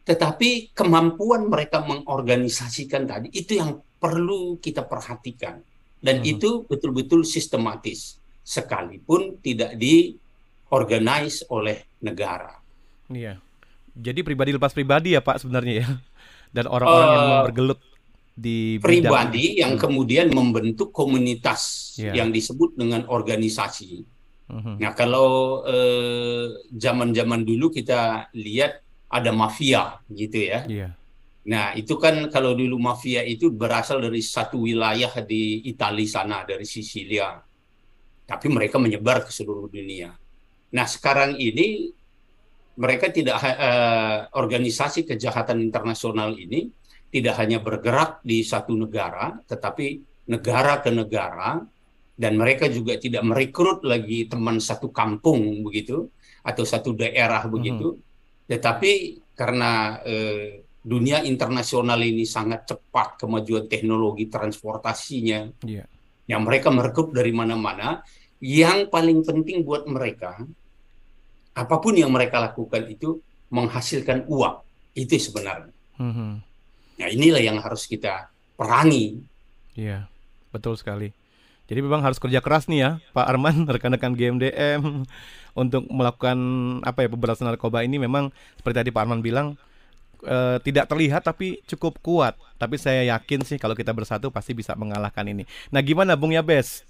Tetapi 0.03 0.75
kemampuan 0.75 1.47
mereka 1.47 1.79
mengorganisasikan 1.81 3.07
tadi 3.07 3.31
itu 3.31 3.55
yang 3.55 3.79
perlu 3.95 4.59
kita 4.59 4.83
perhatikan. 4.83 5.63
Dan 6.03 6.19
Mhm. 6.19 6.27
itu 6.27 6.49
betul-betul 6.67 7.23
sistematis 7.23 8.19
sekalipun 8.43 9.39
tidak 9.39 9.79
diorganize 9.79 11.47
oleh 11.47 11.87
negara. 12.03 12.59
Iya. 13.07 13.39
Jadi 13.93 14.19
pribadi 14.19 14.51
lepas 14.51 14.75
pribadi 14.75 15.15
ya 15.15 15.23
Pak 15.23 15.39
sebenarnya 15.39 15.75
ya. 15.85 15.89
Dan 16.51 16.67
orang-orang 16.67 17.07
yang 17.07 17.15
Eh, 17.15 17.23
memang 17.23 17.45
bergelut 17.47 17.79
di 18.33 18.57
bidang 18.77 18.83
Pribadi 18.83 19.45
ini. 19.55 19.59
yang 19.63 19.73
Hmm. 19.77 19.81
kemudian 19.81 20.27
membentuk 20.29 20.89
komunitas 20.91 21.93
Iya. 21.95 22.19
yang 22.19 22.29
disebut 22.29 22.75
dengan 22.75 23.05
organisasi. 23.07 24.03
Mhm. 24.51 24.75
Nah, 24.83 24.91
kalau 24.91 25.63
eh, 25.63 26.45
zaman-zaman 26.75 27.47
dulu 27.47 27.71
kita 27.71 28.27
lihat 28.35 28.83
ada 29.13 29.29
mafia 29.29 30.01
gitu 30.09 30.37
ya. 30.41 30.65
Iya. 30.65 30.89
Nah, 31.43 31.75
itu 31.75 31.99
kan 31.99 32.31
kalau 32.33 32.55
dulu 32.55 32.79
mafia 32.79 33.21
itu 33.21 33.51
berasal 33.51 33.99
dari 34.01 34.23
satu 34.23 34.63
wilayah 34.63 35.11
di 35.21 35.61
Italia 35.67 36.07
sana, 36.09 36.41
dari 36.47 36.63
Sisilia. 36.63 37.37
Tapi 38.23 38.47
mereka 38.47 38.79
menyebar 38.79 39.27
ke 39.27 39.31
seluruh 39.31 39.67
dunia. 39.67 40.15
Nah, 40.73 40.85
sekarang 40.87 41.35
ini 41.37 41.91
mereka 42.79 43.11
tidak 43.13 43.37
ha- 43.43 43.59
eh, 43.59 44.17
organisasi 44.33 45.05
kejahatan 45.05 45.61
internasional 45.61 46.33
ini 46.33 46.71
tidak 47.13 47.37
hanya 47.37 47.61
bergerak 47.61 48.25
di 48.25 48.41
satu 48.41 48.73
negara, 48.73 49.37
tetapi 49.45 50.01
negara 50.33 50.81
ke 50.81 50.89
negara 50.89 51.61
dan 52.17 52.33
mereka 52.39 52.65
juga 52.71 52.97
tidak 52.97 53.21
merekrut 53.21 53.85
lagi 53.85 54.25
teman 54.25 54.57
satu 54.57 54.89
kampung 54.89 55.61
begitu 55.61 56.09
atau 56.41 56.63
satu 56.65 56.97
daerah 56.97 57.45
begitu, 57.45 58.01
tetapi 58.45 58.91
karena 59.33 59.99
eh, 60.03 60.61
dunia 60.83 61.23
internasional 61.23 61.97
ini 62.03 62.27
sangat 62.27 62.67
cepat 62.75 63.15
kemajuan 63.15 63.71
teknologi 63.71 64.27
transportasinya, 64.27 65.47
Iya. 65.63 65.87
yang 66.27 66.43
mereka 66.43 66.67
merekrut 66.69 67.15
dari 67.15 67.31
mana-mana. 67.31 68.03
Yang 68.43 68.91
paling 68.91 69.23
penting 69.23 69.63
buat 69.63 69.87
mereka, 69.87 70.43
apa 71.55 71.75
pun 71.79 71.95
yang 71.95 72.11
mereka 72.11 72.43
lakukan 72.43 72.83
itu 72.91 73.23
menghasilkan 73.47 74.27
uang. 74.27 74.59
Itu 74.91 75.15
sebenarnya. 75.15 75.71
Mhm. 75.95 76.31
Nah 76.99 77.07
inilah 77.07 77.39
yang 77.39 77.57
harus 77.63 77.87
kita 77.87 78.27
perangi. 78.59 79.23
Iya, 79.73 80.11
betul 80.51 80.75
sekali. 80.75 81.15
Jadi 81.71 81.79
memang 81.79 82.03
harus 82.03 82.19
kerja 82.19 82.43
keras 82.43 82.67
nih 82.67 82.79
ya, 82.83 82.91
Pak 83.15 83.23
Arman, 83.23 83.63
rekan-rekan 83.73 84.13
GMDM 84.19 85.07
untuk 85.53 85.85
melakukan 85.89 86.37
apa 86.81 87.05
ya 87.05 87.09
pemberantasan 87.13 87.49
narkoba 87.49 87.85
ini 87.85 88.01
memang 88.01 88.33
seperti 88.57 88.75
tadi 88.81 88.89
Pak 88.89 89.01
Arman 89.05 89.21
bilang 89.21 89.53
eh, 90.25 90.57
tidak 90.65 90.89
terlihat 90.89 91.21
tapi 91.25 91.61
cukup 91.69 92.01
kuat. 92.01 92.33
Tapi 92.57 92.75
saya 92.81 93.05
yakin 93.13 93.45
sih 93.45 93.57
kalau 93.61 93.77
kita 93.77 93.93
bersatu 93.93 94.33
pasti 94.33 94.57
bisa 94.57 94.73
mengalahkan 94.73 95.25
ini. 95.29 95.45
Nah, 95.69 95.81
gimana 95.85 96.17
Bung 96.17 96.33
Yabes? 96.33 96.81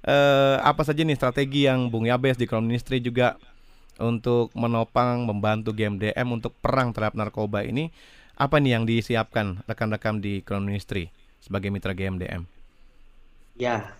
Eh, 0.00 0.56
apa 0.64 0.80
saja 0.82 1.04
nih 1.04 1.14
strategi 1.14 1.68
yang 1.68 1.92
Bung 1.92 2.08
Yabes 2.08 2.40
di 2.40 2.48
Crown 2.48 2.64
Ministry 2.64 3.04
juga 3.04 3.36
untuk 4.00 4.48
menopang 4.56 5.28
membantu 5.28 5.76
GMDM 5.76 6.24
untuk 6.32 6.56
perang 6.58 6.90
terhadap 6.96 7.14
narkoba 7.20 7.62
ini? 7.62 7.92
Apa 8.40 8.56
nih 8.56 8.80
yang 8.80 8.84
disiapkan 8.88 9.60
rekan-rekan 9.68 10.24
di 10.24 10.40
Crown 10.40 10.64
Ministry 10.64 11.12
sebagai 11.44 11.68
mitra 11.68 11.92
GMDM? 11.92 12.48
Ya, 13.60 13.92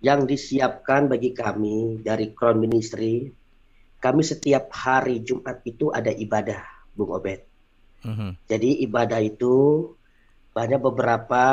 yang 0.00 0.24
disiapkan 0.24 1.12
bagi 1.12 1.36
kami 1.36 2.00
dari 2.00 2.32
Crown 2.32 2.56
Ministry, 2.56 3.28
kami 4.00 4.24
setiap 4.24 4.72
hari 4.72 5.20
Jumat 5.20 5.60
itu 5.68 5.92
ada 5.92 6.08
ibadah, 6.08 6.64
Bung 6.96 7.12
Obed. 7.12 7.44
Mhm. 8.00 8.48
Jadi 8.48 8.80
ibadah 8.88 9.20
itu 9.20 9.84
banyak 10.56 10.80
beberapa 10.80 11.44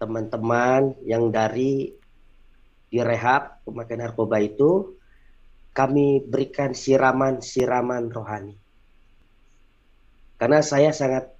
teman-teman 0.00 0.96
yang 1.04 1.28
dari 1.28 1.92
direhab 2.88 3.60
pemakai 3.68 3.96
narkoba 4.00 4.40
itu 4.40 4.96
kami 5.76 6.24
berikan 6.24 6.72
siraman-siraman 6.72 8.08
rohani. 8.08 8.56
Karena 10.40 10.62
saya 10.62 10.94
sangat 10.94 11.33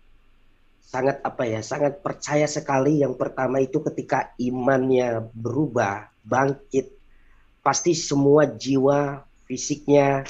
sangat 0.85 1.21
apa 1.25 1.43
ya, 1.49 1.61
sangat 1.65 2.01
percaya 2.05 2.47
sekali 2.47 3.01
yang 3.03 3.19
pertama 3.19 3.59
itu 3.59 3.81
ketika 3.83 4.37
imannya 4.39 5.27
berubah, 5.33 6.13
bangkit, 6.23 6.93
pasti 7.65 7.97
semua 7.97 8.45
jiwa 8.47 9.25
fisiknya 9.49 10.23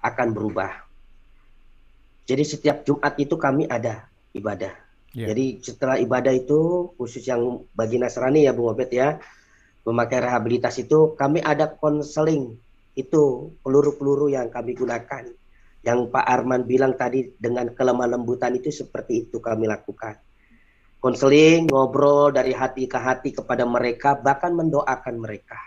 akan 0.00 0.28
berubah. 0.32 0.72
Jadi 2.26 2.42
setiap 2.42 2.82
Jumat 2.82 3.14
itu 3.18 3.34
kami 3.38 3.70
ada 3.70 4.10
ibadah. 4.34 4.74
Iya. 5.14 5.32
Jadi 5.32 5.44
setelah 5.62 5.96
ibadah 5.96 6.34
itu 6.34 6.90
khusus 6.98 7.22
yang 7.22 7.62
bagi 7.72 7.96
Nasrani 7.96 8.44
ya 8.44 8.52
Bung 8.52 8.74
Obed 8.74 8.90
ya, 8.90 9.16
memakai 9.86 10.18
rehabilitas 10.18 10.76
itu 10.82 11.14
kami 11.14 11.38
ada 11.40 11.70
konseling 11.70 12.58
itu 12.98 13.54
peluru-peluru 13.62 14.32
yang 14.32 14.50
kami 14.50 14.74
gunakan. 14.74 15.30
Yang 15.86 16.10
Pak 16.10 16.26
Arman 16.26 16.66
bilang 16.66 16.98
tadi 16.98 17.30
dengan 17.38 17.70
kelemah 17.70 18.10
lembutan 18.10 18.58
itu 18.58 18.74
seperti 18.74 19.30
itu 19.30 19.38
kami 19.38 19.70
lakukan. 19.70 20.18
Konseling, 20.98 21.70
ngobrol 21.70 22.34
dari 22.34 22.50
hati 22.50 22.90
ke 22.90 22.98
hati 22.98 23.30
kepada 23.30 23.62
mereka, 23.62 24.18
bahkan 24.18 24.50
mendoakan 24.50 25.14
mereka. 25.22 25.60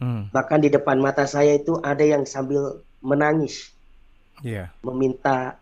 Hmm, 0.00 0.32
Bahkan 0.32 0.64
di 0.64 0.72
depan 0.72 0.96
mata 0.96 1.28
saya 1.28 1.60
itu 1.60 1.76
ada 1.84 2.00
yang 2.00 2.24
sambil 2.24 2.80
menangis, 3.04 3.68
Iya. 4.40 4.72
meminta 4.80 5.60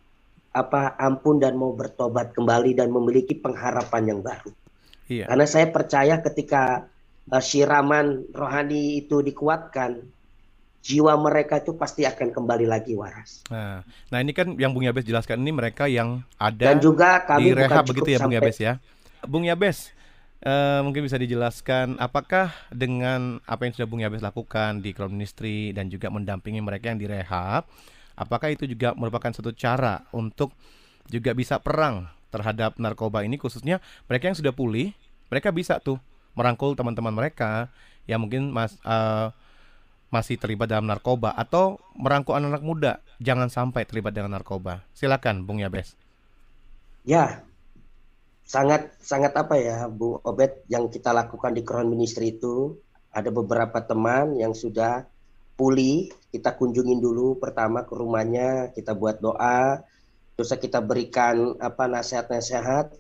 apa 0.55 0.95
ampun 0.99 1.43
dan 1.43 1.59
mau 1.59 1.75
bertobat 1.75 2.31
kembali 2.31 2.79
dan 2.79 2.95
memiliki 2.95 3.35
pengharapan 3.35 4.15
yang 4.15 4.21
baru. 4.23 4.55
Iya. 5.11 5.27
Karena 5.27 5.47
saya 5.51 5.67
percaya 5.75 6.15
ketika 6.23 6.87
uh, 7.29 7.43
siraman 7.43 8.31
rohani 8.31 9.03
itu 9.03 9.19
dikuatkan, 9.27 9.99
jiwa 10.81 11.12
mereka 11.21 11.61
itu 11.61 11.76
pasti 11.76 12.09
akan 12.09 12.33
kembali 12.33 12.64
lagi 12.64 12.97
waras. 12.97 13.45
Nah, 13.53 13.85
nah 14.09 14.18
ini 14.18 14.33
kan 14.33 14.57
yang 14.57 14.72
Bung 14.72 14.85
Yabes 14.85 15.05
jelaskan 15.05 15.45
ini 15.45 15.53
mereka 15.53 15.85
yang 15.87 16.24
ada 16.41 16.72
Dan 16.72 16.81
juga 16.81 17.20
di 17.20 17.28
kami 17.28 17.49
bukan 17.53 17.68
rehab 17.68 17.85
begitu 17.85 18.11
ya 18.16 18.18
Bung 18.24 18.35
Yabes 18.35 18.59
ya. 18.59 18.72
Bung 19.28 19.45
Yabes, 19.45 19.93
eh, 20.41 20.81
mungkin 20.81 21.05
bisa 21.05 21.20
dijelaskan 21.20 22.01
apakah 22.01 22.49
dengan 22.72 23.45
apa 23.45 23.68
yang 23.68 23.72
sudah 23.76 23.89
Bung 23.89 24.01
Yabes 24.01 24.24
lakukan 24.24 24.81
di 24.81 24.97
Crown 24.97 25.12
Ministry 25.12 25.76
dan 25.76 25.93
juga 25.93 26.09
mendampingi 26.09 26.64
mereka 26.64 26.89
yang 26.89 26.97
direhab, 26.97 27.68
apakah 28.16 28.49
itu 28.49 28.64
juga 28.64 28.97
merupakan 28.97 29.28
satu 29.37 29.53
cara 29.53 30.09
untuk 30.16 30.57
juga 31.12 31.37
bisa 31.37 31.61
perang 31.61 32.09
terhadap 32.33 32.78
narkoba 32.81 33.26
ini 33.26 33.37
khususnya 33.37 33.85
mereka 34.09 34.33
yang 34.33 34.39
sudah 34.39 34.55
pulih, 34.57 34.97
mereka 35.28 35.53
bisa 35.53 35.76
tuh 35.76 36.01
merangkul 36.33 36.72
teman-teman 36.72 37.12
mereka 37.12 37.68
yang 38.09 38.24
mungkin 38.24 38.49
mas 38.49 38.81
eh, 38.81 39.28
masih 40.11 40.37
terlibat 40.37 40.69
dalam 40.69 40.91
narkoba 40.91 41.31
atau 41.33 41.79
merangkul 41.95 42.35
anak-anak 42.35 42.65
muda 42.67 42.93
jangan 43.23 43.49
sampai 43.49 43.87
terlibat 43.87 44.13
dengan 44.15 44.37
narkoba. 44.39 44.83
Silakan 44.95 45.47
Bung 45.47 45.63
Yabes. 45.63 45.95
Ya, 47.07 47.47
sangat 48.45 48.93
sangat 49.01 49.33
apa 49.39 49.57
ya, 49.57 49.87
Bu 49.89 50.21
Obed 50.27 50.67
yang 50.69 50.91
kita 50.91 51.15
lakukan 51.15 51.55
di 51.55 51.63
Crown 51.63 51.89
Ministry 51.89 52.37
itu 52.37 52.77
ada 53.15 53.31
beberapa 53.33 53.81
teman 53.81 54.37
yang 54.37 54.53
sudah 54.53 55.07
pulih, 55.55 56.11
kita 56.35 56.59
kunjungin 56.59 57.01
dulu 57.01 57.39
pertama 57.41 57.87
ke 57.87 57.95
rumahnya, 57.95 58.75
kita 58.75 58.93
buat 58.93 59.23
doa, 59.23 59.83
terus 60.41 60.57
kita 60.57 60.81
berikan 60.81 61.53
apa 61.61 61.85
nasihat-nasihat 61.85 62.97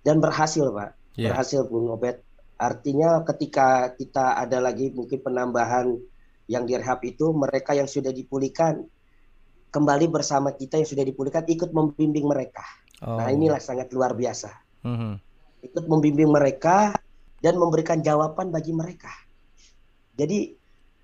dan 0.00 0.16
berhasil 0.16 0.72
pak 0.72 0.96
yeah. 1.12 1.28
berhasil 1.28 1.68
Bung 1.68 1.92
Obet 1.92 2.24
artinya 2.56 3.20
ketika 3.28 3.92
kita 3.92 4.40
ada 4.40 4.64
lagi 4.64 4.88
mungkin 4.88 5.20
penambahan 5.20 6.00
yang 6.50 6.68
direhab 6.68 7.00
itu 7.04 7.32
mereka 7.32 7.72
yang 7.72 7.88
sudah 7.88 8.12
dipulihkan 8.12 8.84
kembali 9.72 10.06
bersama 10.12 10.54
kita 10.54 10.78
yang 10.78 10.88
sudah 10.88 11.04
dipulihkan 11.04 11.44
ikut 11.48 11.70
membimbing 11.72 12.28
mereka 12.28 12.64
nah, 13.02 13.08
oh. 13.08 13.18
nah 13.18 13.28
inilah 13.32 13.60
sangat 13.60 13.90
luar 13.90 14.12
biasa 14.12 14.50
mm 14.84 14.96
-hmm. 14.96 15.12
ikut 15.72 15.84
membimbing 15.88 16.30
mereka 16.30 16.94
dan 17.40 17.56
memberikan 17.56 18.04
jawaban 18.04 18.52
bagi 18.52 18.72
mereka 18.76 19.10
jadi 20.14 20.54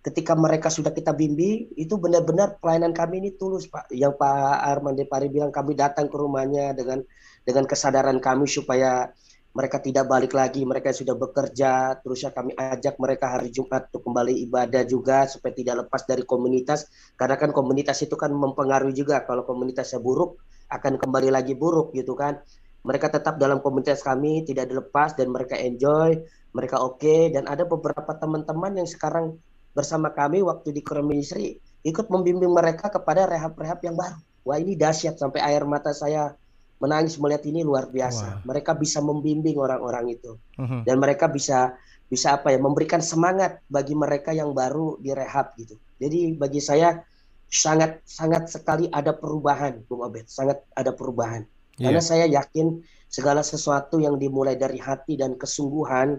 ketika 0.01 0.33
mereka 0.33 0.73
sudah 0.73 0.97
kita 0.97 1.13
bimbing 1.13 1.69
itu 1.77 1.93
benar-benar 2.01 2.57
pelayanan 2.57 2.97
kami 2.97 3.21
ini 3.21 3.37
tulus 3.37 3.69
Pak 3.69 3.93
yang 3.93 4.17
Pak 4.17 4.65
Arman 4.65 4.97
Depari 4.97 5.29
bilang 5.29 5.53
kami 5.53 5.77
datang 5.77 6.09
ke 6.09 6.17
rumahnya 6.17 6.73
dengan 6.73 7.05
dengan 7.45 7.69
kesadaran 7.69 8.17
kami 8.17 8.49
supaya 8.49 9.13
mereka 9.51 9.83
tidak 9.83 10.07
balik 10.07 10.31
lagi 10.31 10.63
mereka 10.63 10.95
sudah 10.95 11.19
bekerja. 11.19 11.99
Terus 11.99 12.23
ya 12.23 12.31
kami 12.31 12.55
ajak 12.55 12.95
mereka 13.03 13.35
hari 13.35 13.51
Jumat 13.51 13.91
untuk 13.91 14.07
kembali 14.07 14.47
ibadah 14.47 14.83
juga 14.87 15.27
supaya 15.27 15.51
tidak 15.51 15.87
lepas 15.87 16.07
dari 16.07 16.23
komunitas. 16.23 16.87
Karena 17.19 17.35
kan 17.35 17.51
komunitas 17.51 17.99
itu 18.07 18.15
kan 18.15 18.31
mempengaruhi 18.31 18.95
juga. 18.95 19.27
Kalau 19.27 19.43
komunitasnya 19.43 19.99
buruk 19.99 20.39
akan 20.71 21.03
kembali 21.03 21.35
lagi 21.35 21.59
buruk 21.59 21.91
gitu 21.99 22.15
kan. 22.15 22.39
Mereka 22.81 23.13
tetap 23.13 23.37
dalam 23.37 23.61
komunitas 23.61 24.01
kami 24.01 24.47
tidak 24.49 24.73
dilepas 24.73 25.13
dan 25.13 25.29
mereka 25.29 25.59
enjoy 25.59 26.17
mereka 26.55 26.81
oke. 26.81 27.03
Okay, 27.03 27.35
dan 27.35 27.47
ada 27.51 27.67
beberapa 27.67 28.15
teman-teman 28.17 28.81
yang 28.81 28.89
sekarang 28.89 29.37
bersama 29.75 30.11
kami 30.11 30.43
waktu 30.43 30.75
di 30.75 30.83
Quran 30.83 31.07
Ministry 31.07 31.59
ikut 31.87 32.11
membimbing 32.11 32.51
mereka 32.51 32.91
kepada 32.91 33.27
rehab-rehab 33.27 33.81
yang 33.83 33.97
baru. 33.99 34.19
Wah 34.41 34.57
ini 34.57 34.75
dahsyat 34.75 35.21
sampai 35.21 35.45
air 35.45 35.63
mata 35.69 35.93
saya 35.93 36.33
menangis 36.81 37.21
melihat 37.21 37.45
ini 37.47 37.61
luar 37.61 37.93
biasa. 37.93 38.43
Wow. 38.43 38.49
Mereka 38.49 38.73
bisa 38.81 38.99
membimbing 39.05 39.61
orang-orang 39.61 40.17
itu 40.17 40.41
uh-huh. 40.57 40.83
dan 40.89 40.97
mereka 40.97 41.29
bisa 41.29 41.77
bisa 42.11 42.35
apa 42.35 42.51
ya 42.51 42.59
memberikan 42.59 42.99
semangat 42.99 43.63
bagi 43.71 43.95
mereka 43.95 44.35
yang 44.35 44.51
baru 44.51 44.99
direhab 44.99 45.55
gitu. 45.61 45.79
Jadi 46.01 46.35
bagi 46.35 46.59
saya 46.59 46.99
sangat 47.47 48.03
sangat 48.09 48.51
sekali 48.51 48.91
ada 48.91 49.15
perubahan, 49.15 49.85
Bung 49.87 50.03
Obed, 50.03 50.27
sangat 50.27 50.65
ada 50.75 50.91
perubahan. 50.91 51.47
Yeah. 51.79 51.93
Karena 51.93 52.03
saya 52.03 52.25
yakin 52.27 52.83
segala 53.07 53.47
sesuatu 53.47 54.03
yang 54.03 54.19
dimulai 54.19 54.59
dari 54.59 54.81
hati 54.83 55.15
dan 55.21 55.39
kesungguhan 55.39 56.19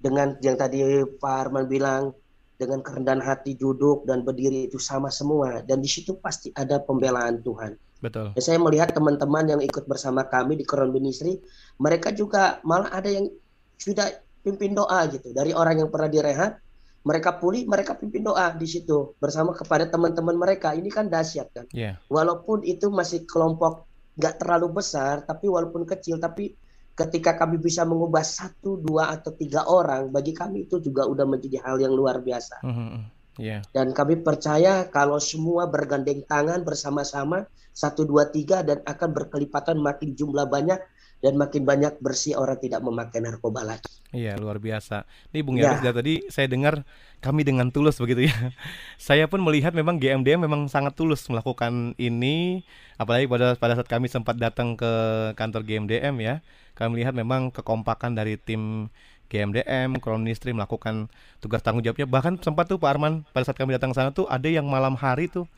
dengan 0.00 0.34
yang 0.42 0.58
tadi 0.58 0.82
Pak 1.20 1.34
Arman 1.46 1.70
bilang 1.70 2.10
dengan 2.54 2.80
kerendahan 2.80 3.22
hati 3.22 3.58
duduk 3.58 4.06
dan 4.06 4.22
berdiri 4.22 4.70
itu 4.70 4.78
sama 4.78 5.10
semua 5.10 5.62
dan 5.66 5.82
di 5.82 5.90
situ 5.90 6.14
pasti 6.18 6.54
ada 6.54 6.78
pembelaan 6.82 7.42
Tuhan. 7.42 7.74
Betul. 8.04 8.36
Saya 8.36 8.60
melihat 8.60 8.92
teman-teman 8.92 9.48
yang 9.48 9.60
ikut 9.64 9.88
bersama 9.88 10.28
kami 10.28 10.60
di 10.60 10.68
Koron 10.68 10.92
Ministry, 10.92 11.40
mereka 11.80 12.12
juga 12.12 12.60
malah 12.60 12.92
ada 12.92 13.08
yang 13.08 13.32
sudah 13.80 14.12
pimpin 14.44 14.76
doa 14.76 15.08
gitu 15.08 15.32
dari 15.32 15.56
orang 15.56 15.80
yang 15.80 15.88
pernah 15.88 16.12
direhat, 16.12 16.60
mereka 17.00 17.40
pulih, 17.40 17.64
mereka 17.64 17.96
pimpin 17.96 18.28
doa 18.28 18.52
di 18.52 18.68
situ 18.68 19.16
bersama 19.16 19.56
kepada 19.56 19.88
teman-teman 19.88 20.36
mereka. 20.36 20.76
Ini 20.76 20.92
kan 20.92 21.08
dahsyat 21.08 21.48
kan. 21.56 21.66
Yeah. 21.72 21.96
Walaupun 22.12 22.60
itu 22.68 22.92
masih 22.92 23.24
kelompok 23.24 23.88
nggak 24.20 24.36
terlalu 24.36 24.84
besar, 24.84 25.24
tapi 25.24 25.48
walaupun 25.48 25.88
kecil, 25.88 26.20
tapi 26.20 26.52
ketika 26.94 27.34
kami 27.34 27.58
bisa 27.58 27.82
mengubah 27.82 28.22
satu, 28.22 28.78
dua 28.78 29.10
atau 29.10 29.34
tiga 29.34 29.66
orang, 29.66 30.12
bagi 30.14 30.30
kami 30.30 30.70
itu 30.70 30.78
juga 30.78 31.08
udah 31.08 31.26
menjadi 31.26 31.64
hal 31.66 31.82
yang 31.82 31.96
luar 31.96 32.22
biasa. 32.22 32.62
Mm 32.62 32.72
-hmm. 32.72 33.00
Yeah. 33.40 33.62
Dan 33.74 33.94
kami 33.94 34.20
percaya 34.20 34.86
kalau 34.90 35.18
semua 35.22 35.66
bergandeng 35.70 36.22
tangan 36.26 36.62
bersama-sama 36.62 37.46
satu, 37.74 38.06
dua, 38.06 38.30
tiga 38.30 38.62
dan 38.62 38.80
akan 38.86 39.10
berkelipatan 39.10 39.78
makin 39.82 40.14
jumlah 40.14 40.46
banyak 40.46 40.78
dan 41.24 41.40
makin 41.40 41.64
banyak 41.64 41.98
bersih 42.04 42.36
orang 42.36 42.60
tidak 42.60 42.84
memakai 42.84 43.18
narkoba 43.24 43.64
lagi. 43.64 43.88
Iya 44.12 44.36
luar 44.36 44.60
biasa. 44.60 45.08
Nih 45.32 45.40
Bung 45.42 45.56
Yaris 45.56 45.80
ya. 45.80 45.90
tadi 45.90 46.22
saya 46.28 46.46
dengar 46.46 46.84
kami 47.24 47.42
dengan 47.42 47.72
tulus 47.72 47.96
begitu 47.96 48.28
ya. 48.28 48.36
Saya 49.00 49.24
pun 49.26 49.40
melihat 49.40 49.72
memang 49.72 49.96
GMDM 49.96 50.44
memang 50.44 50.68
sangat 50.68 50.92
tulus 50.92 51.24
melakukan 51.32 51.96
ini, 51.96 52.62
apalagi 53.00 53.24
pada 53.24 53.56
pada 53.56 53.80
saat 53.80 53.88
kami 53.88 54.12
sempat 54.12 54.36
datang 54.36 54.76
ke 54.76 54.92
kantor 55.32 55.64
GMDM 55.64 56.14
ya 56.20 56.44
kami 56.74 56.98
melihat 56.98 57.14
memang 57.14 57.54
kekompakan 57.54 58.18
dari 58.18 58.34
tim 58.34 58.90
GMDM, 59.32 59.98
Kronistri 59.98 60.52
melakukan 60.52 61.08
tugas 61.40 61.64
tanggung 61.64 61.82
jawabnya. 61.82 62.06
Bahkan 62.06 62.40
sempat 62.44 62.68
tuh 62.70 62.78
Pak 62.78 62.90
Arman 62.96 63.26
pada 63.32 63.44
saat 63.48 63.58
kami 63.58 63.74
datang 63.74 63.90
ke 63.92 63.96
sana 63.96 64.10
tuh 64.12 64.28
ada 64.28 64.46
yang 64.46 64.68
malam 64.68 64.94
hari 64.94 65.26
tuh 65.26 65.48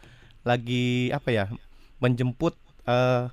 lagi 0.46 1.10
apa 1.10 1.28
ya 1.34 1.44
menjemput 1.98 2.54
uh, 2.86 3.28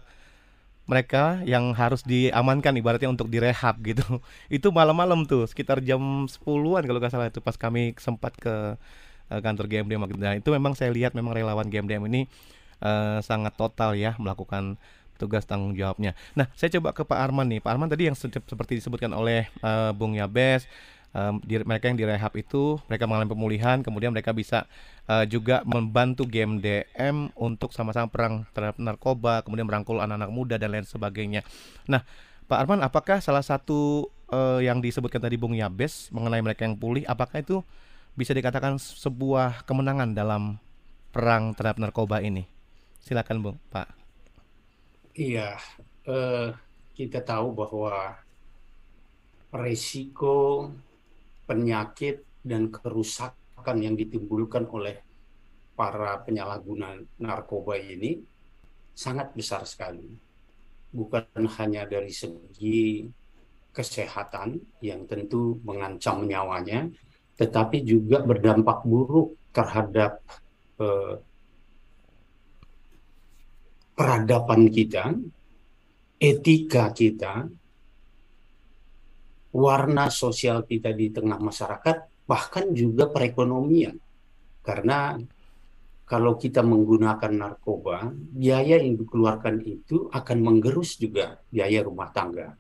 mereka 0.84 1.40
yang 1.48 1.72
harus 1.72 2.04
diamankan 2.04 2.76
ibaratnya 2.76 3.08
untuk 3.08 3.32
direhab 3.32 3.80
gitu. 3.86 4.04
Itu 4.52 4.76
malam-malam 4.76 5.24
tuh 5.24 5.48
sekitar 5.48 5.80
jam 5.80 6.28
10-an 6.28 6.84
kalau 6.84 7.00
nggak 7.00 7.14
salah 7.14 7.32
itu 7.32 7.40
pas 7.40 7.56
kami 7.56 7.96
sempat 7.96 8.36
ke 8.36 8.76
uh, 9.32 9.40
kantor 9.40 9.72
GMDM. 9.72 10.04
Nah, 10.20 10.36
itu 10.36 10.50
memang 10.52 10.76
saya 10.76 10.92
lihat 10.92 11.16
memang 11.16 11.32
relawan 11.32 11.72
GMDM 11.72 12.04
ini 12.12 12.22
uh, 12.84 13.24
sangat 13.24 13.56
total 13.56 13.96
ya 13.96 14.20
melakukan 14.20 14.76
tugas 15.24 15.48
tanggung 15.48 15.72
jawabnya. 15.72 16.12
Nah, 16.36 16.52
saya 16.60 16.68
coba 16.76 16.92
ke 16.92 17.08
Pak 17.08 17.16
Arman 17.16 17.48
nih. 17.48 17.64
Pak 17.64 17.72
Arman 17.72 17.88
tadi 17.88 18.12
yang 18.12 18.18
seperti 18.20 18.84
disebutkan 18.84 19.16
oleh 19.16 19.48
uh, 19.64 19.96
Bung 19.96 20.20
Yabes, 20.20 20.68
um, 21.16 21.40
di, 21.40 21.62
mereka 21.64 21.88
yang 21.88 21.98
direhab 21.98 22.34
itu 22.36 22.82
mereka 22.90 23.08
mengalami 23.08 23.32
pemulihan, 23.32 23.78
kemudian 23.80 24.12
mereka 24.12 24.36
bisa 24.36 24.66
uh, 25.08 25.24
juga 25.24 25.62
membantu 25.64 26.28
GMDM 26.28 27.32
untuk 27.38 27.72
sama-sama 27.72 28.10
perang 28.10 28.44
terhadap 28.52 28.82
narkoba, 28.82 29.46
kemudian 29.46 29.70
merangkul 29.70 30.02
anak-anak 30.02 30.32
muda 30.34 30.56
dan 30.60 30.74
lain 30.74 30.86
sebagainya. 30.86 31.46
Nah, 31.88 32.04
Pak 32.50 32.58
Arman, 32.60 32.84
apakah 32.84 33.24
salah 33.24 33.46
satu 33.46 34.12
uh, 34.34 34.60
yang 34.60 34.84
disebutkan 34.84 35.24
tadi 35.24 35.40
Bung 35.40 35.56
Yabes 35.56 36.12
mengenai 36.12 36.44
mereka 36.44 36.68
yang 36.68 36.76
pulih, 36.76 37.08
apakah 37.08 37.40
itu 37.40 37.64
bisa 38.14 38.36
dikatakan 38.36 38.78
sebuah 38.78 39.66
kemenangan 39.66 40.12
dalam 40.14 40.60
perang 41.16 41.56
terhadap 41.56 41.80
narkoba 41.80 42.20
ini? 42.20 42.46
Silakan, 43.00 43.40
Bung, 43.40 43.58
Pak. 43.72 44.03
Iya, 45.14 45.62
eh, 46.10 46.50
kita 46.98 47.22
tahu 47.22 47.54
bahwa 47.54 48.18
resiko 49.54 50.74
penyakit 51.46 52.26
dan 52.42 52.74
kerusakan 52.74 53.78
yang 53.78 53.94
ditimbulkan 53.94 54.66
oleh 54.74 54.98
para 55.78 56.18
penyalahguna 56.26 56.98
narkoba 57.22 57.78
ini 57.78 58.26
sangat 58.98 59.38
besar 59.38 59.70
sekali. 59.70 60.18
Bukan 60.90 61.46
hanya 61.62 61.86
dari 61.86 62.10
segi 62.10 63.06
kesehatan 63.70 64.58
yang 64.82 65.06
tentu 65.06 65.62
mengancam 65.62 66.26
nyawanya, 66.26 66.90
tetapi 67.38 67.86
juga 67.86 68.26
berdampak 68.26 68.82
buruk 68.82 69.38
terhadap 69.54 70.26
eh, 70.82 71.22
peradaban 73.94 74.70
kita, 74.70 75.14
etika 76.18 76.90
kita, 76.94 77.46
warna 79.54 80.10
sosial 80.10 80.66
kita 80.66 80.90
di 80.92 81.14
tengah 81.14 81.38
masyarakat, 81.38 82.26
bahkan 82.26 82.74
juga 82.74 83.10
perekonomian. 83.10 83.96
Karena 84.66 85.18
kalau 86.04 86.36
kita 86.36 86.66
menggunakan 86.66 87.32
narkoba, 87.32 88.12
biaya 88.14 88.82
yang 88.82 88.98
dikeluarkan 88.98 89.62
itu 89.64 90.10
akan 90.10 90.38
menggerus 90.42 90.98
juga 90.98 91.40
biaya 91.54 91.86
rumah 91.86 92.10
tangga. 92.10 92.54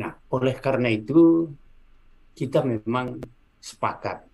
Nah, 0.00 0.12
oleh 0.30 0.56
karena 0.56 0.88
itu 0.88 1.50
kita 2.34 2.62
memang 2.62 3.20
sepakat 3.60 4.24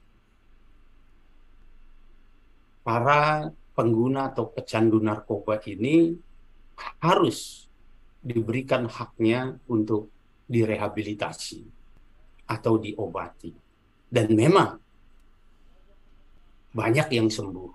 para 2.87 3.51
pengguna 3.77 4.33
atau 4.33 4.49
pecandu 4.49 4.97
narkoba 5.05 5.61
ini 5.69 6.17
harus 7.05 7.69
diberikan 8.25 8.89
haknya 8.89 9.61
untuk 9.69 10.09
direhabilitasi 10.49 11.61
atau 12.49 12.81
diobati. 12.81 13.53
Dan 14.09 14.33
memang 14.33 14.81
banyak 16.73 17.09
yang 17.13 17.29
sembuh. 17.29 17.71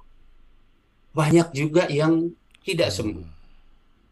Banyak 1.11 1.47
juga 1.53 1.85
yang 1.91 2.31
tidak 2.63 2.89
hmm. 2.89 2.97
sembuh. 2.97 3.29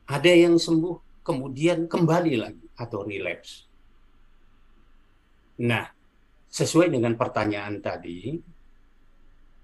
Ada 0.10 0.32
yang 0.34 0.56
sembuh 0.58 1.22
kemudian 1.22 1.86
kembali 1.86 2.34
lagi 2.38 2.66
atau 2.76 3.06
relapse. 3.06 3.70
Nah, 5.60 5.86
sesuai 6.50 6.90
dengan 6.90 7.14
pertanyaan 7.14 7.78
tadi, 7.78 8.34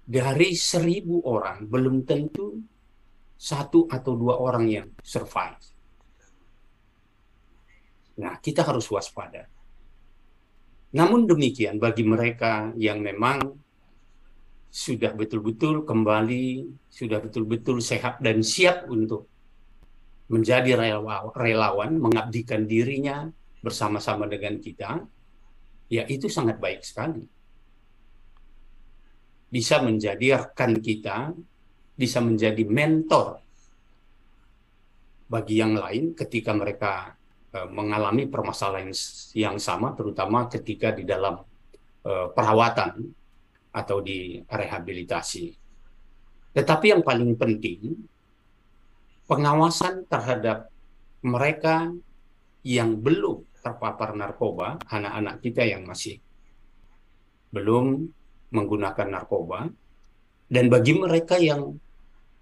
dari 0.06 0.54
seribu 0.54 1.26
orang 1.26 1.66
belum 1.66 2.06
tentu 2.06 2.62
satu 3.34 3.90
atau 3.90 4.12
dua 4.14 4.38
orang 4.38 4.64
yang 4.70 4.88
survive. 5.02 5.60
Nah, 8.16 8.38
kita 8.40 8.64
harus 8.64 8.88
waspada. 8.88 9.44
Namun 10.96 11.28
demikian, 11.28 11.76
bagi 11.76 12.06
mereka 12.06 12.72
yang 12.80 13.04
memang 13.04 13.60
sudah 14.72 15.12
betul-betul 15.12 15.84
kembali, 15.84 16.64
sudah 16.88 17.20
betul-betul 17.20 17.84
sehat 17.84 18.22
dan 18.24 18.40
siap 18.40 18.88
untuk 18.88 19.28
menjadi 20.32 20.80
relawan, 21.36 21.92
mengabdikan 22.00 22.64
dirinya 22.64 23.28
bersama-sama 23.60 24.24
dengan 24.24 24.56
kita, 24.56 25.04
ya 25.92 26.08
itu 26.08 26.32
sangat 26.32 26.56
baik 26.56 26.80
sekali. 26.80 27.35
Bisa 29.46 29.78
menjadi 29.80 30.42
rekan 30.42 30.78
kita, 30.82 31.32
bisa 31.96 32.18
menjadi 32.20 32.62
mentor 32.66 33.40
bagi 35.26 35.58
yang 35.58 35.74
lain 35.74 36.14
ketika 36.14 36.54
mereka 36.54 37.14
uh, 37.54 37.68
mengalami 37.70 38.30
permasalahan 38.30 38.94
yang 39.34 39.58
sama, 39.58 39.94
terutama 39.94 40.46
ketika 40.46 40.94
di 40.94 41.02
dalam 41.02 41.40
uh, 42.06 42.26
perawatan 42.30 43.10
atau 43.74 43.98
di 44.00 44.40
rehabilitasi. 44.46 45.52
Tetapi 46.56 46.86
yang 46.88 47.02
paling 47.04 47.36
penting, 47.36 47.92
pengawasan 49.28 50.08
terhadap 50.08 50.72
mereka 51.20 51.92
yang 52.62 52.96
belum 52.96 53.44
terpapar 53.60 54.14
narkoba, 54.14 54.78
anak-anak 54.86 55.42
kita 55.42 55.66
yang 55.66 55.82
masih 55.84 56.22
belum 57.50 58.08
menggunakan 58.50 59.06
narkoba, 59.10 59.66
dan 60.46 60.64
bagi 60.70 60.94
mereka 60.94 61.38
yang 61.40 61.74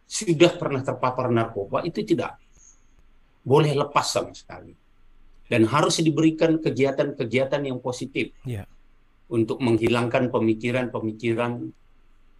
sudah 0.04 0.52
pernah 0.60 0.84
terpapar 0.84 1.32
narkoba 1.32 1.80
itu 1.82 2.04
tidak 2.04 2.36
boleh 3.44 3.72
lepas 3.72 4.04
sama 4.04 4.32
sekali, 4.36 4.72
dan 5.48 5.64
harus 5.68 6.00
diberikan 6.00 6.60
kegiatan-kegiatan 6.60 7.60
yang 7.64 7.80
positif 7.80 8.32
yeah. 8.44 8.68
untuk 9.28 9.60
menghilangkan 9.60 10.28
pemikiran-pemikiran 10.28 11.72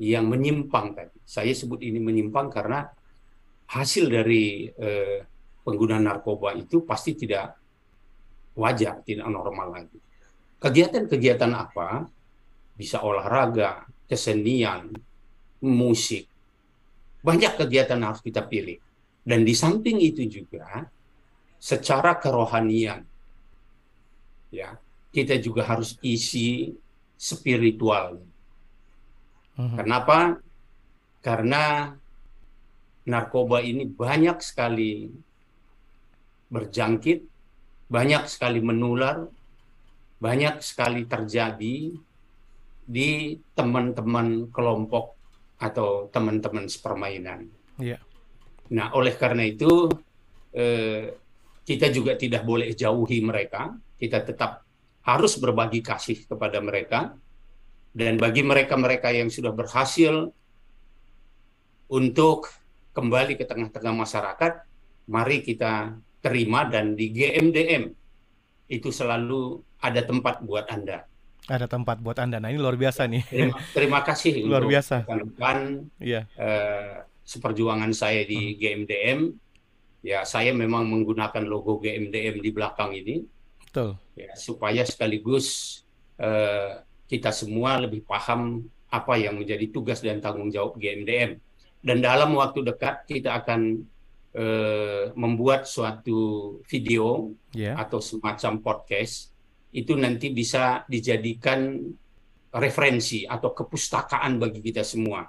yang 0.01 0.25
menyimpang 0.27 0.97
tadi. 0.97 1.19
Saya 1.25 1.53
sebut 1.55 1.81
ini 1.81 2.01
menyimpang 2.03 2.51
karena 2.53 2.89
hasil 3.71 4.11
dari 4.13 4.69
eh, 4.69 5.25
pengguna 5.65 5.97
narkoba 5.97 6.53
itu 6.53 6.85
pasti 6.85 7.17
tidak 7.17 7.57
wajar, 8.55 9.01
tidak 9.03 9.27
normal 9.33 9.81
lagi. 9.81 9.99
Kegiatan-kegiatan 10.61 11.53
apa? 11.53 12.07
Bisa 12.75 13.01
olahraga, 13.01 13.87
kesenian, 14.11 14.91
musik. 15.63 16.27
Banyak 17.25 17.57
kegiatan 17.57 17.99
harus 18.03 18.21
kita 18.21 18.45
pilih. 18.45 18.79
Dan 19.25 19.47
di 19.47 19.57
samping 19.57 20.03
itu 20.05 20.29
juga 20.29 20.85
secara 21.57 22.21
kerohanian 22.21 23.01
ya, 24.53 24.77
kita 25.09 25.41
juga 25.41 25.65
harus 25.65 25.97
isi 26.05 26.77
spiritual. 27.17 28.21
Uh-huh. 29.57 29.77
Kenapa? 29.81 30.37
Karena 31.25 31.89
narkoba 33.09 33.65
ini 33.65 33.89
banyak 33.89 34.45
sekali 34.45 35.09
berjangkit 36.53 37.35
banyak 37.89 38.25
sekali 38.27 38.59
menular, 38.65 39.29
banyak 40.19 40.61
sekali 40.65 41.05
terjadi 41.05 41.93
di 42.85 43.41
teman-teman 43.57 44.53
kelompok 44.53 45.17
atau 45.57 46.13
teman-teman 46.13 46.69
sepermainan. 46.69 47.49
Yeah. 47.81 48.01
Nah, 48.73 48.93
oleh 48.93 49.17
karena 49.17 49.45
itu 49.45 49.89
eh, 50.53 51.17
kita 51.65 51.89
juga 51.89 52.17
tidak 52.17 52.45
boleh 52.45 52.77
jauhi 52.77 53.25
mereka. 53.25 53.73
Kita 53.97 54.21
tetap 54.21 54.65
harus 55.05 55.37
berbagi 55.41 55.81
kasih 55.81 56.29
kepada 56.29 56.61
mereka. 56.61 57.17
Dan 57.95 58.19
bagi 58.19 58.43
mereka-mereka 58.43 59.15
yang 59.15 59.31
sudah 59.31 59.55
berhasil 59.55 60.35
untuk 61.87 62.51
kembali 62.91 63.39
ke 63.39 63.47
tengah-tengah 63.47 63.95
masyarakat, 63.95 64.53
mari 65.07 65.47
kita 65.47 65.95
terima 66.19 66.67
dan 66.67 66.99
di 66.99 67.13
GMDM 67.15 67.93
itu 68.67 68.89
selalu 68.91 69.63
ada 69.79 70.01
tempat 70.03 70.43
buat 70.43 70.67
Anda. 70.73 71.07
Ada 71.45 71.69
tempat 71.69 72.01
buat 72.01 72.17
Anda. 72.17 72.41
Nah, 72.41 72.49
ini 72.49 72.57
luar 72.57 72.81
biasa 72.81 73.05
nih. 73.05 73.23
Terima, 73.29 73.57
terima 73.77 74.01
kasih 74.01 74.33
luar 74.49 74.65
biasa. 74.65 75.05
Rekan 75.05 75.93
yeah. 76.01 76.25
uh, 76.41 77.05
seperjuangan 77.21 77.93
saya 77.93 78.25
di 78.25 78.55
hmm. 78.55 78.57
GMDM. 78.57 79.19
Ya, 80.05 80.25
saya 80.25 80.57
memang 80.57 80.89
menggunakan 80.89 81.45
logo 81.45 81.81
GMDM 81.81 82.41
di 82.41 82.51
belakang 82.53 82.97
ini. 82.97 83.25
Betul. 83.61 84.01
Ya, 84.17 84.33
supaya 84.37 84.89
sekaligus 84.89 85.81
uh, 86.17 86.81
kita 87.09 87.29
semua 87.29 87.77
lebih 87.77 88.05
paham 88.09 88.65
apa 88.89 89.19
yang 89.21 89.37
menjadi 89.37 89.69
tugas 89.69 90.01
dan 90.01 90.25
tanggung 90.25 90.49
jawab 90.49 90.81
GMDM. 90.81 91.37
Dan 91.85 92.01
dalam 92.01 92.33
waktu 92.41 92.65
dekat 92.65 93.05
kita 93.05 93.45
akan 93.45 93.85
uh, 94.33 95.13
membuat 95.13 95.69
suatu 95.69 96.57
video 96.65 97.37
yeah. 97.53 97.77
atau 97.77 98.01
semacam 98.01 98.65
podcast 98.65 99.34
itu 99.75 99.99
nanti 99.99 100.31
bisa 100.31 100.87
dijadikan 100.87 101.83
referensi 102.55 103.27
atau 103.27 103.51
kepustakaan 103.51 104.39
bagi 104.39 104.63
kita 104.63 104.87
semua. 104.87 105.27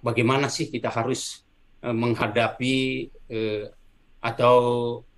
Bagaimana 0.00 0.46
sih 0.46 0.70
kita 0.70 0.88
harus 0.94 1.42
uh, 1.82 1.90
menghadapi 1.90 2.76
uh, 3.34 3.64
atau 4.22 4.56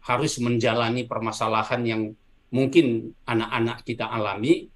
harus 0.02 0.40
menjalani 0.40 1.04
permasalahan 1.04 1.82
yang 1.84 2.02
mungkin 2.48 3.12
anak-anak 3.28 3.84
kita 3.84 4.08
alami 4.08 4.72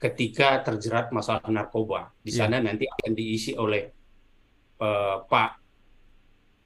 ketika 0.00 0.64
terjerat 0.64 1.12
masalah 1.12 1.44
narkoba. 1.52 2.08
Di 2.24 2.32
ya. 2.32 2.48
sana 2.48 2.58
yeah. 2.58 2.64
nanti 2.64 2.84
akan 2.88 3.12
diisi 3.12 3.52
oleh 3.52 3.84
uh, 4.80 5.22
Pak 5.28 5.50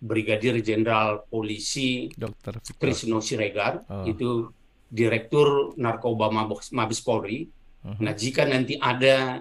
Brigadir 0.03 0.59
Jenderal 0.63 1.27
Polisi 1.27 2.11
Dr. 2.15 2.59
Krisno 2.79 3.23
Siregar 3.23 3.87
oh. 3.87 4.07
itu 4.07 4.51
Direktur 4.93 5.73
Narkoba 5.81 6.29
Mabes, 6.29 6.69
Mabes 6.77 7.01
Polri. 7.01 7.49
Uh 7.81 7.97
-huh. 7.97 7.99
Nah, 8.05 8.13
jika 8.13 8.45
nanti 8.45 8.77
ada 8.77 9.41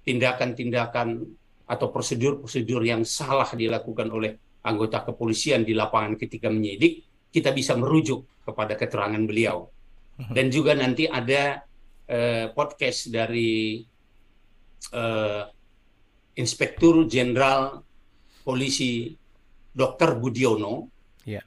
tindakan-tindakan 0.00 1.08
atau 1.68 1.86
prosedur-prosedur 1.92 2.80
yang 2.82 3.04
salah 3.04 3.52
dilakukan 3.52 4.08
oleh 4.08 4.40
anggota 4.64 5.04
kepolisian 5.04 5.62
di 5.68 5.76
lapangan 5.76 6.16
ketika 6.16 6.48
menyidik, 6.48 7.04
kita 7.28 7.52
bisa 7.52 7.76
merujuk 7.76 8.24
kepada 8.40 8.74
keterangan 8.74 9.20
beliau. 9.20 9.68
Uh 10.16 10.24
-huh. 10.24 10.32
Dan 10.32 10.48
juga 10.48 10.72
nanti 10.72 11.04
ada 11.04 11.60
uh, 12.08 12.46
podcast 12.56 13.12
dari 13.12 13.84
uh, 14.96 15.44
Inspektur 16.40 17.04
Jenderal 17.04 17.84
Polisi 18.40 19.12
Dr. 19.70 20.18
Budiono. 20.18 20.88
Ya. 21.28 21.44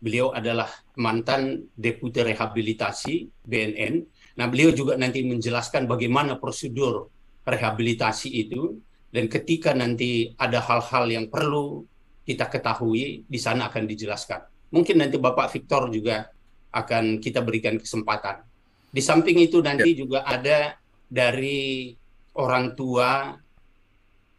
Beliau 0.00 0.32
adalah 0.32 0.70
mantan 1.00 1.64
deputi 1.72 2.20
rehabilitasi 2.20 3.44
BNN. 3.48 4.04
Nah, 4.36 4.46
beliau 4.52 4.76
juga 4.76 5.00
nanti 5.00 5.24
menjelaskan 5.24 5.88
bagaimana 5.88 6.36
prosedur 6.36 7.08
rehabilitasi 7.48 8.28
itu 8.28 8.76
dan 9.08 9.26
ketika 9.26 9.72
nanti 9.72 10.36
ada 10.36 10.60
hal-hal 10.60 11.08
yang 11.08 11.26
perlu 11.32 11.88
kita 12.28 12.46
ketahui 12.52 13.24
di 13.24 13.38
sana 13.40 13.72
akan 13.72 13.88
dijelaskan. 13.88 14.44
Mungkin 14.70 15.02
nanti 15.02 15.16
Bapak 15.18 15.50
Victor 15.50 15.90
juga 15.90 16.30
akan 16.70 17.18
kita 17.18 17.42
berikan 17.42 17.74
kesempatan. 17.80 18.46
Di 18.92 19.02
samping 19.02 19.40
itu 19.42 19.58
nanti 19.64 19.96
ya. 19.96 19.98
juga 20.06 20.18
ada 20.22 20.78
dari 21.10 21.90
orang 22.38 22.78
tua 22.78 23.34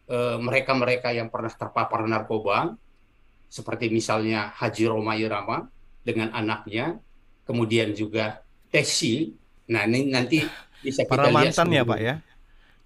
eh, 0.08 0.38
mereka-mereka 0.40 1.12
yang 1.12 1.28
pernah 1.28 1.52
terpapar 1.52 2.08
narkoba 2.08 2.72
seperti 3.52 3.92
misalnya 3.92 4.48
Haji 4.56 4.88
Roma 4.88 5.12
Irama 5.12 5.68
dengan 6.02 6.34
anaknya, 6.34 6.98
kemudian 7.46 7.94
juga 7.94 8.42
Tesi. 8.72 9.32
Nah 9.70 9.86
ini 9.86 10.10
nanti 10.10 10.42
bisa 10.82 11.06
kita 11.06 11.14
Para 11.14 11.28
mantan 11.30 11.66
ya 11.70 11.82
Pak 11.86 12.00
ya? 12.02 12.14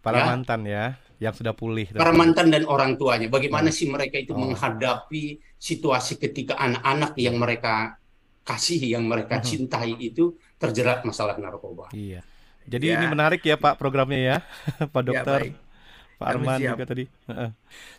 Para 0.04 0.18
ya? 0.22 0.24
mantan 0.30 0.60
ya, 0.68 0.84
yang 1.18 1.34
sudah 1.34 1.54
pulih. 1.56 1.90
Para 1.96 2.14
mantan 2.14 2.52
dan 2.52 2.68
orang 2.68 2.94
tuanya, 2.94 3.26
bagaimana 3.26 3.72
hmm. 3.72 3.76
sih 3.76 3.86
mereka 3.88 4.16
itu 4.20 4.36
oh. 4.36 4.38
menghadapi 4.38 5.40
situasi 5.56 6.20
ketika 6.20 6.54
anak-anak 6.60 7.16
yang 7.18 7.40
mereka 7.40 7.98
kasih, 8.46 8.78
yang 8.78 9.08
mereka 9.08 9.42
hmm. 9.42 9.44
cintai 9.44 9.98
itu 9.98 10.36
terjerat 10.60 11.02
masalah 11.02 11.34
narkoba. 11.40 11.90
Iya. 11.90 12.22
Jadi 12.66 12.86
ya. 12.90 12.98
ini 12.98 13.06
menarik 13.10 13.42
ya 13.46 13.54
Pak 13.54 13.78
programnya 13.78 14.18
ya, 14.18 14.36
Pak 14.94 15.02
ya, 15.02 15.06
Dokter. 15.06 15.40
Ya, 15.50 15.54
Pak 16.16 16.26
Arman 16.32 16.58
juga 16.64 16.84
tadi. 16.88 17.04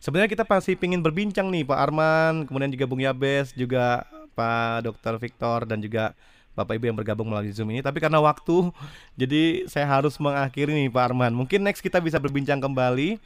Sebenarnya 0.01 0.30
kita 0.34 0.41
masih 0.41 0.74
ingin 0.82 1.05
berbincang 1.05 1.53
nih 1.53 1.61
Pak 1.61 1.78
Arman, 1.78 2.34
kemudian 2.49 2.74
juga 2.74 2.86
Bung 2.89 3.01
Yabes, 3.01 3.53
juga 3.53 4.09
Pak 4.38 4.85
Dokter 4.85 5.17
Victor 5.17 5.65
dan 5.65 5.81
juga 5.81 6.13
Bapak 6.53 6.77
Ibu 6.77 6.93
yang 6.93 6.97
bergabung 6.97 7.29
melalui 7.29 7.53
Zoom 7.53 7.73
ini. 7.73 7.81
Tapi 7.81 7.97
karena 7.97 8.21
waktu, 8.21 8.69
jadi 9.21 9.65
saya 9.65 9.89
harus 9.89 10.17
mengakhiri 10.21 10.73
nih 10.73 10.93
Pak 10.93 11.13
Arman. 11.13 11.33
Mungkin 11.33 11.65
next 11.65 11.81
kita 11.81 11.97
bisa 11.97 12.21
berbincang 12.21 12.61
kembali. 12.61 13.17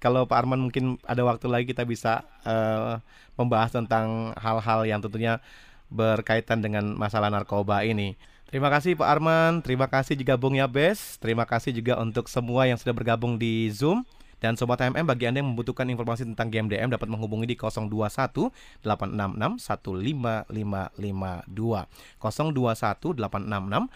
Kalau 0.00 0.24
Pak 0.24 0.36
Arman 0.44 0.60
mungkin 0.68 0.96
ada 1.04 1.20
waktu 1.24 1.44
lagi 1.48 1.68
kita 1.72 1.84
bisa 1.84 2.24
uh, 2.44 3.00
membahas 3.36 3.72
tentang 3.72 4.32
hal-hal 4.36 4.88
yang 4.88 5.00
tentunya 5.00 5.40
berkaitan 5.92 6.64
dengan 6.64 6.96
masalah 6.96 7.28
narkoba 7.28 7.84
ini. 7.84 8.16
Terima 8.48 8.66
kasih 8.66 8.96
Pak 8.96 9.06
Arman, 9.06 9.52
terima 9.62 9.86
kasih 9.86 10.18
juga 10.18 10.34
Bung 10.34 10.58
Yabes, 10.58 11.20
terima 11.22 11.46
kasih 11.46 11.70
juga 11.70 12.00
untuk 12.02 12.26
semua 12.26 12.66
yang 12.66 12.74
sudah 12.80 12.90
bergabung 12.90 13.38
di 13.38 13.70
Zoom 13.70 14.02
Dan 14.40 14.56
Sobat 14.56 14.80
HMM 14.80 15.04
bagi 15.04 15.28
Anda 15.28 15.44
yang 15.44 15.52
membutuhkan 15.52 15.84
informasi 15.92 16.24
tentang 16.24 16.48
GMDM 16.48 16.88
dapat 16.90 17.06
menghubungi 17.12 17.44
di 17.44 17.60
021 17.60 18.48
866 18.80 19.60
15552. 19.60 21.84
021 22.18 23.14
866 23.20 23.92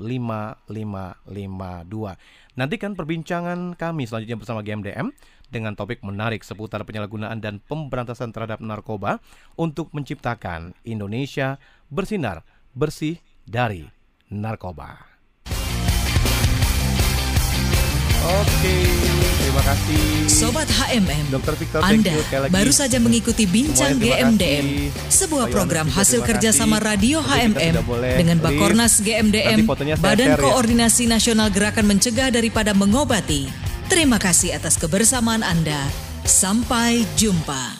15552. 0.00 2.16
Nantikan 2.58 2.98
perbincangan 2.98 3.78
kami 3.78 4.02
selanjutnya 4.08 4.40
bersama 4.40 4.64
GMDM 4.64 5.12
dengan 5.52 5.76
topik 5.76 6.00
menarik 6.04 6.44
seputar 6.44 6.84
penyalahgunaan 6.84 7.40
dan 7.40 7.60
pemberantasan 7.64 8.32
terhadap 8.32 8.60
narkoba 8.60 9.20
untuk 9.56 9.88
menciptakan 9.96 10.76
Indonesia 10.84 11.56
bersinar 11.88 12.44
bersih 12.76 13.16
dari 13.48 13.88
narkoba. 14.28 15.08
Oke, 18.28 18.76
terima 19.58 19.74
kasih. 19.74 20.00
Sobat 20.30 20.68
HMM, 20.70 21.24
Dr. 21.34 21.54
Victor, 21.58 21.80
Anda 21.82 21.90
thank 21.90 22.14
you 22.14 22.22
sekali 22.22 22.40
lagi. 22.46 22.52
baru 22.54 22.72
saja 22.72 22.98
mengikuti 23.02 23.44
Bincang 23.50 23.98
Semuanya 23.98 24.30
GMDM, 24.30 24.64
sebuah 25.10 25.46
program 25.50 25.86
juga 25.90 25.98
hasil 25.98 26.20
kerjasama. 26.22 26.76
Radio 26.78 27.18
Nanti 27.18 27.58
HMM 27.58 27.74
dengan. 28.14 28.36
Bakornas 28.38 29.02
GMDM, 29.02 29.66
Badan 29.98 30.38
share 30.38 30.38
ya. 30.38 30.44
Koordinasi 30.46 31.10
Nasional 31.10 31.50
Gerakan 31.50 31.90
Mencegah 31.90 32.30
Daripada 32.30 32.70
Mengobati. 32.70 33.50
Terima 33.90 34.20
kasih 34.22 34.54
atas 34.54 34.78
kebersamaan 34.78 35.42
Anda. 35.42 35.90
Sampai 36.22 37.02
jumpa. 37.18 37.77